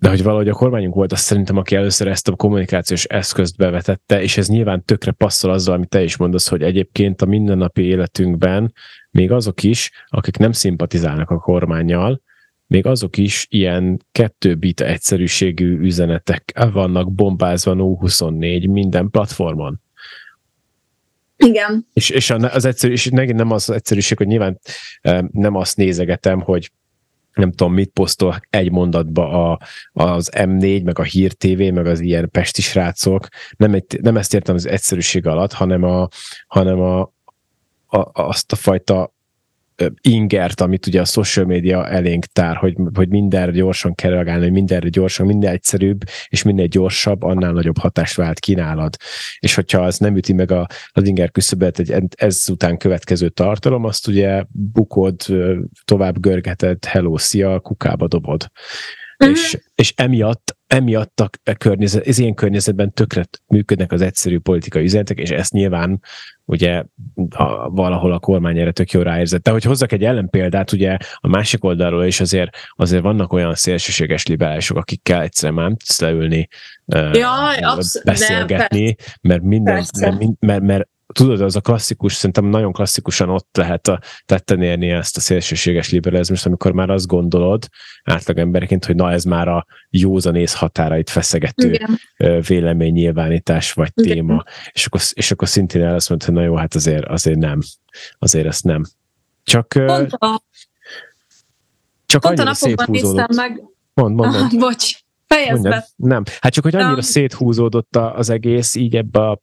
[0.00, 4.22] de hogy valahogy a kormányunk volt, azt szerintem, aki először ezt a kommunikációs eszközt bevetette,
[4.22, 8.72] és ez nyilván tökre passzol azzal, amit te is mondasz, hogy egyébként a mindennapi életünkben
[9.10, 12.22] még azok is, akik nem szimpatizálnak a kormányjal,
[12.68, 19.80] még azok is ilyen kettő bit egyszerűségű üzenetek vannak bombázva 024 minden platformon.
[21.36, 21.86] igen.
[21.92, 24.58] És, és az egyszerű, és megint nem az egyszerűség, hogy nyilván
[25.32, 26.70] nem azt nézegetem, hogy
[27.34, 29.60] nem tudom, mit posztol egy mondatba a,
[29.92, 33.28] az M4, meg a Hír TV, meg az ilyen pesti srácok.
[33.56, 36.08] Nem, egy, nem ezt értem az egyszerűség alatt, hanem, a,
[36.46, 37.00] hanem a,
[37.86, 39.16] a, azt a fajta
[40.00, 44.52] ingert, amit ugye a social media elénk tár, hogy, hogy mindenre gyorsan kell reagálni, hogy
[44.52, 48.96] mindenre gyorsan, minden egyszerűbb, és minél gyorsabb, annál nagyobb hatást vált kínálad.
[49.38, 54.06] És hogyha az nem üti meg a, az inger küszöbet egy ezután következő tartalom, azt
[54.06, 55.16] ugye bukod,
[55.84, 58.50] tovább görgeted, hello, szia, kukába dobod.
[59.18, 59.36] Uh-huh.
[59.36, 65.18] És, és emiatt, emiatt a környezet, ez ilyen környezetben tökre működnek az egyszerű politikai üzenetek,
[65.18, 66.00] és ezt nyilván
[66.44, 66.84] ugye
[67.30, 69.42] a, valahol a kormány erre tök jó ráérzett.
[69.42, 74.26] De hogy hozzak egy ellenpéldát, ugye a másik oldalról is azért, azért vannak olyan szélsőséges
[74.26, 76.48] liberálisok, akikkel egyszerűen már tudsz leülni,
[77.12, 80.88] ja, uh, beszélgetni, mert minden, mert, mert, mert
[81.18, 85.90] tudod, az a klasszikus, szerintem nagyon klasszikusan ott lehet a tetten érni ezt a szélsőséges
[85.90, 87.68] liberalizmust, amikor már azt gondolod
[88.04, 91.98] átlag emberként, hogy na ez már a józanész határait feszegető Igen.
[92.42, 94.12] véleménynyilvánítás vagy Igen.
[94.12, 94.44] téma.
[94.72, 97.58] És akkor, és akkor szintén el azt mondta, hogy na jó, hát azért, azért nem.
[98.18, 98.82] Azért ezt nem.
[99.42, 100.42] Csak, Pont a,
[102.06, 103.34] csak pont annyira széthúzódott.
[103.34, 103.62] Meg...
[103.94, 104.52] Mond, mond, mond.
[104.52, 104.92] Ah, bocs,
[105.26, 105.68] fejezd.
[105.96, 109.40] Nem, hát csak hogy annyira um, széthúzódott az egész így ebbe a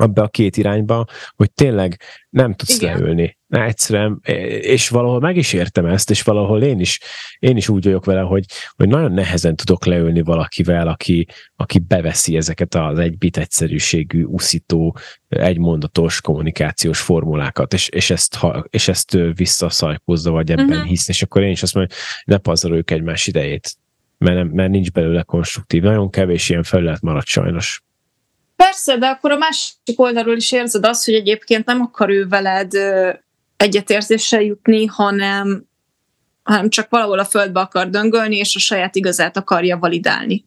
[0.00, 1.04] abba a két irányba,
[1.36, 2.98] hogy tényleg nem tudsz Igen.
[2.98, 3.38] leülni.
[3.46, 4.20] Na, egyszerűen,
[4.60, 7.00] és valahol meg is értem ezt, és valahol én is,
[7.38, 8.44] én is úgy vagyok vele, hogy,
[8.76, 11.26] hogy nagyon nehezen tudok leülni valakivel, aki,
[11.56, 14.96] aki beveszi ezeket az egybit egyszerűségű, uszító,
[15.28, 18.38] egymondatos kommunikációs formulákat, és, és, ezt,
[18.68, 20.86] és ezt visszaszajkózza, vagy ebben uh-huh.
[20.86, 23.76] hisz, és akkor én is azt mondom, hogy ne pazaroljuk egymás idejét,
[24.18, 25.82] mert, nem, mert nincs belőle konstruktív.
[25.82, 27.82] Nagyon kevés ilyen felület maradt sajnos.
[28.64, 32.72] Persze, de akkor a másik oldalról is érzed azt, hogy egyébként nem akar ő veled
[33.56, 35.64] egyetérzéssel jutni, hanem,
[36.42, 40.44] hanem csak valahol a földbe akar döngölni, és a saját igazát akarja validálni.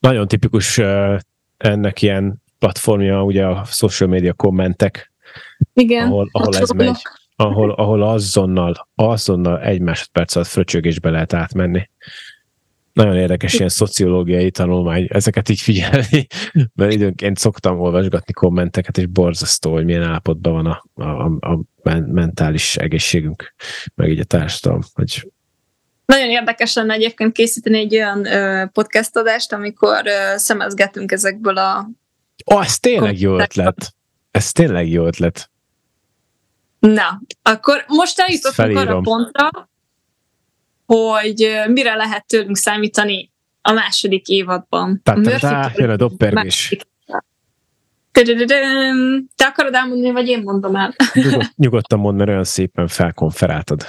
[0.00, 0.80] Nagyon tipikus
[1.56, 5.12] ennek ilyen platformja, ugye a social media kommentek,
[5.72, 7.02] Igen, ahol, ahol ez megy,
[7.36, 11.88] ahol, ahol azonnal, azonnal egy másodperc alatt fröcsögésbe lehet átmenni.
[12.94, 16.26] Nagyon érdekes ilyen szociológiai tanulmány, ezeket így figyelni,
[16.74, 21.60] mert időnként szoktam olvasgatni kommenteket, és borzasztó, hogy milyen állapotban van a, a, a
[22.12, 23.54] mentális egészségünk,
[23.94, 24.80] meg így a társadalom.
[24.92, 25.30] Hogy...
[26.06, 31.88] Nagyon érdekes lenne egyébként készíteni egy olyan ö, podcast adást, amikor ö, szemezgetünk ezekből a...
[32.52, 33.94] Ó, oh, ez tényleg jó ötlet.
[34.30, 35.50] Ez tényleg jó ötlet.
[36.78, 39.68] Na, akkor most eljutottunk arra pontra,
[40.86, 43.32] hogy mire lehet tőlünk számítani
[43.62, 45.00] a második évadban.
[45.02, 46.76] Tehát jön a doppergés.
[48.12, 50.94] Te akarod elmondani, vagy én mondom el?
[51.14, 53.86] Nyugod, nyugodtan mondd, mert olyan szépen felkonferáltad.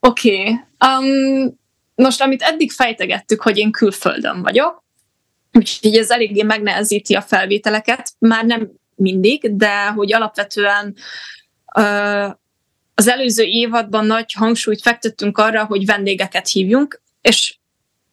[0.00, 0.40] Oké.
[0.40, 0.60] Okay.
[0.86, 1.60] Um,
[1.94, 4.84] most, amit eddig fejtegettük, hogy én külföldön vagyok,
[5.52, 10.94] úgyhogy ez eléggé megnehezíti a felvételeket, már nem mindig, de hogy alapvetően
[11.76, 12.30] uh,
[12.94, 17.56] az előző évadban nagy hangsúlyt fektettünk arra, hogy vendégeket hívjunk, és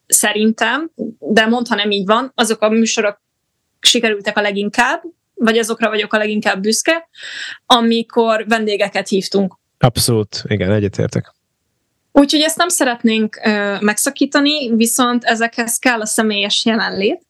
[0.06, 3.20] szerintem, de mondha nem így van, azok a műsorok
[3.80, 5.02] sikerültek a leginkább,
[5.34, 7.08] vagy azokra vagyok a leginkább büszke,
[7.66, 9.58] amikor vendégeket hívtunk.
[9.78, 11.34] Abszolút, igen, egyetértek.
[12.12, 17.22] Úgyhogy ezt nem szeretnénk ö, megszakítani, viszont ezekhez kell a személyes jelenlét.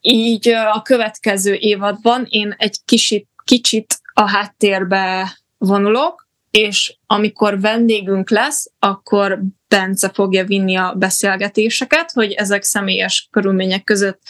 [0.00, 6.23] Így ö, a következő évadban én egy kicsit, kicsit a háttérbe vonulok,
[6.58, 14.20] és amikor vendégünk lesz, akkor Bence fogja vinni a beszélgetéseket, hogy ezek személyes körülmények között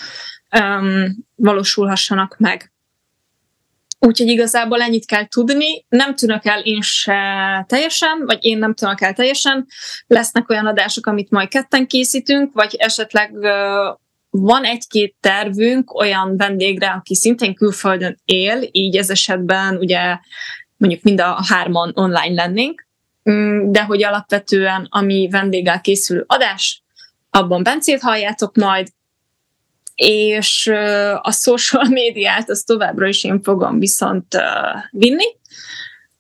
[0.58, 2.72] um, valósulhassanak meg.
[3.98, 7.14] Úgyhogy igazából ennyit kell tudni, nem tűnök el én se
[7.68, 9.66] teljesen, vagy én nem tűnök el teljesen.
[10.06, 13.50] Lesznek olyan adások, amit majd ketten készítünk, vagy esetleg uh,
[14.30, 20.18] van egy-két tervünk olyan vendégre, aki szintén külföldön él, így ez esetben ugye
[20.84, 22.86] mondjuk mind a hárman online lennénk,
[23.30, 26.82] mm, de hogy alapvetően ami vendéggel készül adás,
[27.30, 28.88] abban Bencét halljátok majd,
[29.94, 30.66] és
[31.20, 34.26] a social médiát az továbbra is én fogom viszont
[34.90, 35.26] vinni,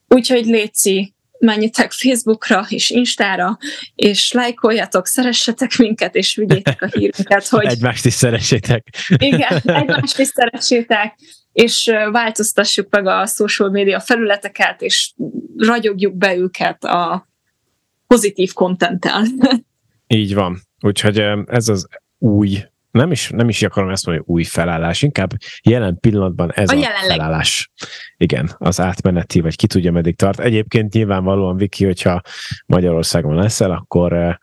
[0.08, 3.58] úgyhogy Léci, menjetek Facebookra és Instára,
[3.94, 7.64] és lájkoljatok, szeressetek minket, és vigyétek a hírünket, hogy...
[7.64, 8.86] Egymást is szeressétek.
[9.08, 11.18] Igen, egymást is szeressétek,
[11.54, 15.12] és változtassuk meg a social media felületeket, és
[15.56, 17.28] ragyogjuk be őket a
[18.06, 19.24] pozitív kontenttel.
[20.06, 20.60] Így van.
[20.80, 21.88] Úgyhogy ez az
[22.18, 25.30] új nem is, nem is akarom ezt mondani, új felállás, inkább
[25.62, 27.70] jelen pillanatban ez a, a felállás.
[28.16, 30.40] Igen, az átmeneti, vagy ki tudja, meddig tart.
[30.40, 32.20] Egyébként nyilvánvalóan, Viki, hogyha
[32.66, 34.38] Magyarországon leszel, akkor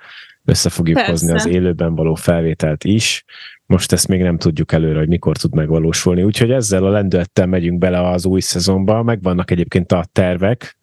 [0.45, 1.12] össze fogjuk Persze.
[1.12, 3.24] hozni az élőben való felvételt is.
[3.72, 6.24] Most ezt még nem tudjuk előre, hogy mikor tud megvalósulni.
[6.24, 9.03] Úgyhogy ezzel a lendülettel megyünk bele az új szezonba.
[9.03, 10.78] Megvannak egyébként a tervek,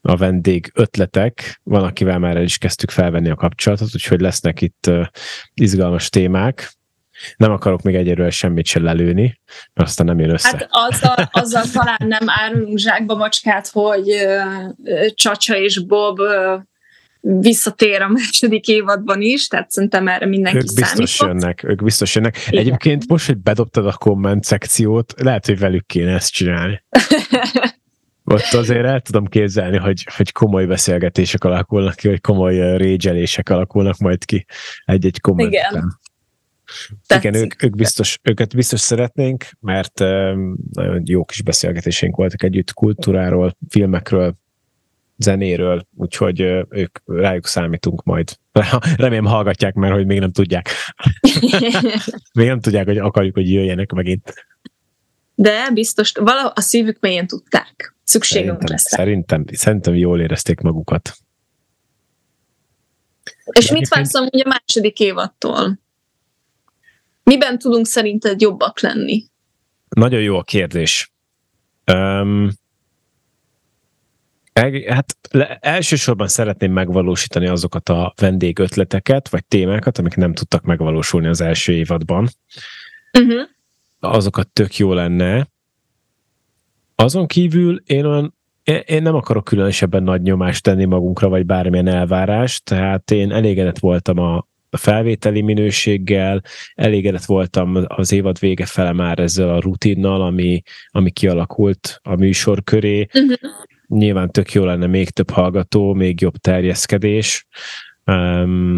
[0.00, 4.90] a vendég ötletek, van, akivel már el is kezdtük felvenni a kapcsolatot, úgyhogy lesznek itt
[5.54, 6.72] izgalmas témák.
[7.36, 9.40] Nem akarok még egyelőre semmit se lelőni,
[9.74, 10.48] mert aztán nem jön össze.
[10.48, 16.18] Hát azzal, azzal talán nem árulunk zsákba macskát, hogy uh, Csacsa és Bob
[17.40, 21.42] visszatér a második évadban is, tehát szerintem erre mindenki Ők biztos számított.
[21.42, 22.36] jönnek, ők biztos jönnek.
[22.46, 22.60] Igen.
[22.60, 26.82] Egyébként most, hogy bedobtad a komment szekciót, lehet, hogy velük kéne ezt csinálni.
[28.24, 33.98] Ott azért el tudom képzelni, hogy, hogy komoly beszélgetések alakulnak ki, hogy komoly régyelések alakulnak
[33.98, 34.46] majd ki
[34.84, 35.70] egy-egy kommentben.
[35.70, 35.98] Igen.
[37.06, 37.30] Tetszik.
[37.30, 39.98] Igen, ők, ők biztos, őket biztos szeretnénk, mert
[40.72, 44.36] nagyon jó kis beszélgetésénk voltak együtt kultúráról, filmekről,
[45.18, 48.36] zenéről, úgyhogy ők rájuk számítunk majd.
[48.96, 50.70] Remélem hallgatják, mert hogy még nem tudják.
[52.38, 54.34] még nem tudják, hogy akarjuk, hogy jöjjenek megint.
[55.34, 57.94] De biztos, vala a szívük mélyén tudták.
[58.04, 58.88] Szükségünk szerintem, lesz.
[58.88, 61.16] Szerintem, szerintem jól érezték magukat.
[63.52, 65.78] És mit vársz amúgy a második évattól?
[67.22, 69.24] Miben tudunk szerinted jobbak lenni?
[69.88, 71.12] Nagyon jó a kérdés.
[71.92, 72.50] Um,
[74.86, 81.40] Hát le, elsősorban szeretném megvalósítani azokat a vendégötleteket, vagy témákat, amik nem tudtak megvalósulni az
[81.40, 82.28] első évadban.
[83.18, 83.40] Uh-huh.
[84.00, 85.48] Azokat tök jó lenne.
[86.94, 88.36] Azon kívül én olyan
[88.86, 94.18] én nem akarok különösebben nagy nyomást tenni magunkra, vagy bármilyen elvárást, tehát én elégedett voltam
[94.18, 96.42] a, a felvételi minőséggel,
[96.74, 102.64] elégedett voltam az évad vége fele már ezzel a rutinnal, ami, ami kialakult a műsor
[102.64, 103.06] köré.
[103.14, 103.36] Uh-huh.
[103.88, 107.46] Nyilván tök jó lenne még több hallgató, még jobb terjeszkedés,
[108.04, 108.76] um,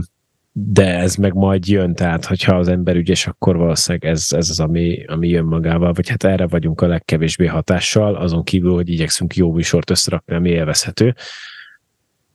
[0.53, 4.61] de ez meg majd jön, tehát hogyha az ember ügyes, akkor valószínűleg ez, ez az,
[4.61, 9.35] ami, ami jön magával, vagy hát erre vagyunk a legkevésbé hatással, azon kívül, hogy igyekszünk
[9.35, 11.15] jó műsort összerakni, ami élvezhető.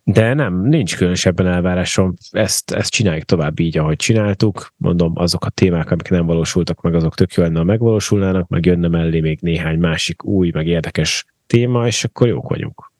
[0.03, 4.73] De nem, nincs különösebben elvárásom, ezt, ezt csináljuk tovább így, ahogy csináltuk.
[4.77, 8.65] Mondom, azok a témák, amik nem valósultak meg, azok tök jó lenne, ha megvalósulnának, meg
[8.65, 12.91] jönne mellé még néhány másik új, meg érdekes téma, és akkor jók vagyunk.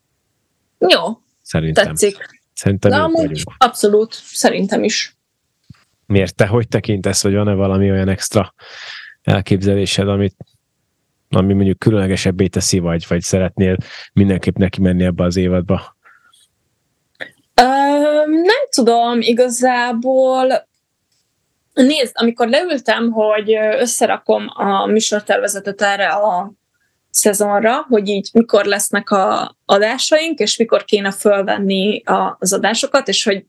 [0.78, 1.86] Jó, Szerintem.
[1.86, 2.44] tetszik.
[2.54, 3.54] Szerintem Na, jók vagyunk.
[3.58, 5.16] Abszolút, szerintem is.
[6.06, 8.54] Miért te hogy tekintesz, vagy van-e valami olyan extra
[9.24, 10.36] elképzelésed, amit
[11.30, 13.78] ami mondjuk különlegesebbé teszi, vagy, vagy szeretnél
[14.14, 15.94] mindenképp neki menni ebbe az évadba?
[18.26, 20.68] nem tudom, igazából
[21.76, 26.52] Nézd, amikor leültem, hogy összerakom a műsortervezetet erre a
[27.16, 33.24] szezonra, hogy így mikor lesznek a adásaink, és mikor kéne fölvenni a, az adásokat, és
[33.24, 33.46] hogy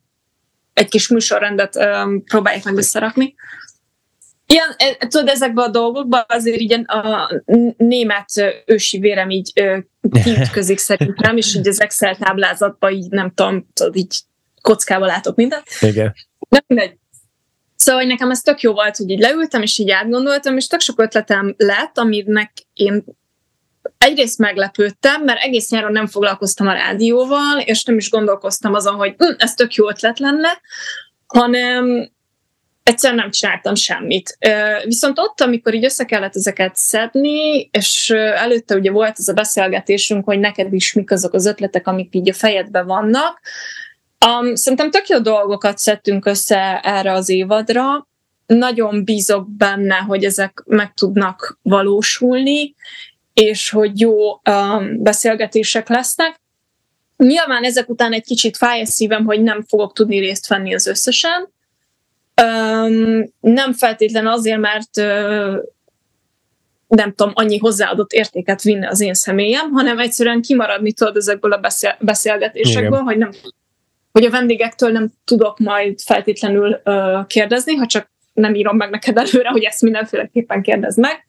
[0.73, 3.35] egy kis műsorrendet um, próbálják meg összerakni.
[4.45, 7.31] Ilyen, e, tudod, ezekben a dolgokban azért így a
[7.77, 9.53] német ősi vérem így
[10.23, 14.15] kiütközik szerintem, és így az Excel táblázatban így nem tudom, tudod, így
[14.61, 15.63] kockába látok mindent.
[15.81, 16.13] Igen.
[16.49, 16.97] Nem mindegy.
[17.75, 20.79] Szóval hogy nekem ez tök jó volt, hogy így leültem, és így átgondoltam, és tök
[20.79, 23.03] sok ötletem lett, aminek én
[23.97, 29.15] egyrészt meglepődtem, mert egész nyáron nem foglalkoztam a rádióval, és nem is gondolkoztam azon, hogy
[29.17, 30.61] hm, ez tök jó ötlet lenne,
[31.27, 32.09] hanem
[32.83, 34.37] egyszerűen nem csináltam semmit.
[34.83, 40.25] Viszont ott, amikor így össze kellett ezeket szedni, és előtte ugye volt ez a beszélgetésünk,
[40.25, 43.39] hogy neked is mik azok az ötletek, amik így a fejedben vannak,
[44.25, 48.07] um, szerintem tök jó dolgokat szedtünk össze erre az évadra,
[48.45, 52.75] nagyon bízok benne, hogy ezek meg tudnak valósulni,
[53.41, 56.39] és hogy jó um, beszélgetések lesznek.
[57.17, 60.87] Nyilván ezek után egy kicsit fáj a szívem, hogy nem fogok tudni részt venni az
[60.87, 61.55] összesen,
[62.41, 65.63] Um, nem feltétlen azért, mert uh,
[66.87, 71.57] nem tudom, annyi hozzáadott értéket vinne az én személyem, hanem egyszerűen kimaradni tudod ezekből a
[71.57, 73.03] beszél- beszélgetésekből, Igen.
[73.03, 73.29] hogy nem
[74.11, 79.17] hogy a vendégektől nem tudok majd feltétlenül uh, kérdezni, ha csak nem írom meg neked
[79.17, 81.25] előre, hogy ezt mindenféleképpen kérdezd meg.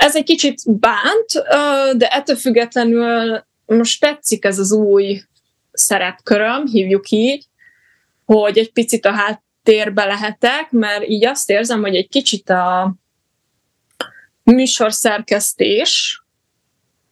[0.00, 1.32] Ez egy kicsit bánt,
[1.96, 5.22] de ettől függetlenül most tetszik ez az új
[5.72, 7.46] szerepköröm, hívjuk így,
[8.24, 12.94] hogy egy picit a hát térbe lehetek, mert így azt érzem, hogy egy kicsit a
[14.42, 16.22] műsorszerkesztés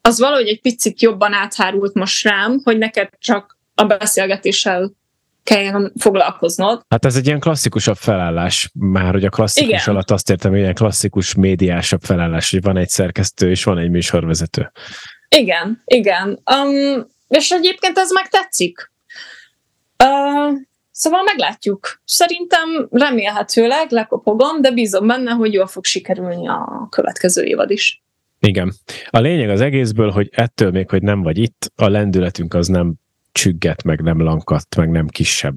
[0.01, 4.93] az valahogy egy picit jobban áthárult most rám, hogy neked csak a beszélgetéssel
[5.49, 6.83] kelljen foglalkoznod.
[6.89, 9.95] Hát ez egy ilyen klasszikusabb felállás, már hogy a klasszikus igen.
[9.95, 13.91] alatt azt értem, hogy ilyen klasszikus médiásabb felállás, hogy van egy szerkesztő és van egy
[13.91, 14.73] műsorvezető.
[15.29, 16.29] Igen, igen.
[16.29, 18.93] Um, és egyébként ez meg tetszik.
[20.05, 22.01] Uh, Szóval meglátjuk.
[22.05, 28.03] Szerintem remélhetőleg lekopogom, de bízom benne, hogy jól fog sikerülni a következő évad is.
[28.41, 28.73] Igen.
[29.11, 32.95] A lényeg az egészből, hogy ettől még, hogy nem vagy itt, a lendületünk az nem
[33.39, 35.57] csügget, meg nem lankadt, meg nem kisebb.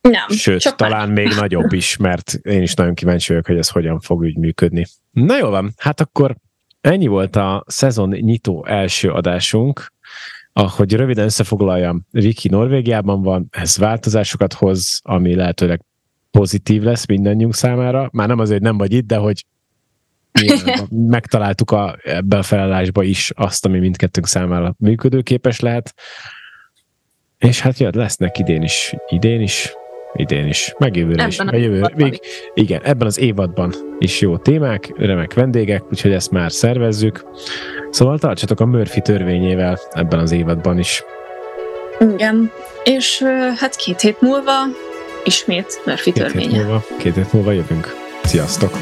[0.00, 0.28] Nem.
[0.28, 1.24] Sőt, csak talán már.
[1.24, 4.86] még nagyobb is, mert én is nagyon kíváncsi vagyok, hogy ez hogyan fog úgy működni.
[5.10, 6.36] Na jó van, hát akkor
[6.80, 9.92] ennyi volt a szezon nyitó első adásunk
[10.52, 15.80] ahogy röviden összefoglaljam, Viki Norvégiában van, ez változásokat hoz, ami lehetőleg
[16.30, 18.08] pozitív lesz mindannyiunk számára.
[18.12, 19.44] Már nem azért nem vagy itt, de hogy
[20.90, 25.94] megtaláltuk a, ebbe a felállásba is azt, ami mindkettőnk számára működőképes lehet.
[27.40, 29.72] És hát jött, lesznek idén is, idén is,
[30.14, 31.38] idén is, meg jövőre is.
[31.38, 32.20] A jövő, még,
[32.54, 37.24] igen, ebben az évadban is jó témák, remek vendégek, úgyhogy ezt már szervezzük.
[37.90, 41.02] Szóval tartsatok a Murphy törvényével ebben az évadban is.
[42.14, 42.52] Igen,
[42.84, 43.22] és
[43.56, 44.52] hát két hét múlva
[45.24, 46.48] ismét Murphy két törvénye.
[46.48, 47.94] Hét múlva, két hét múlva jövünk.
[48.24, 48.78] Sziasztok!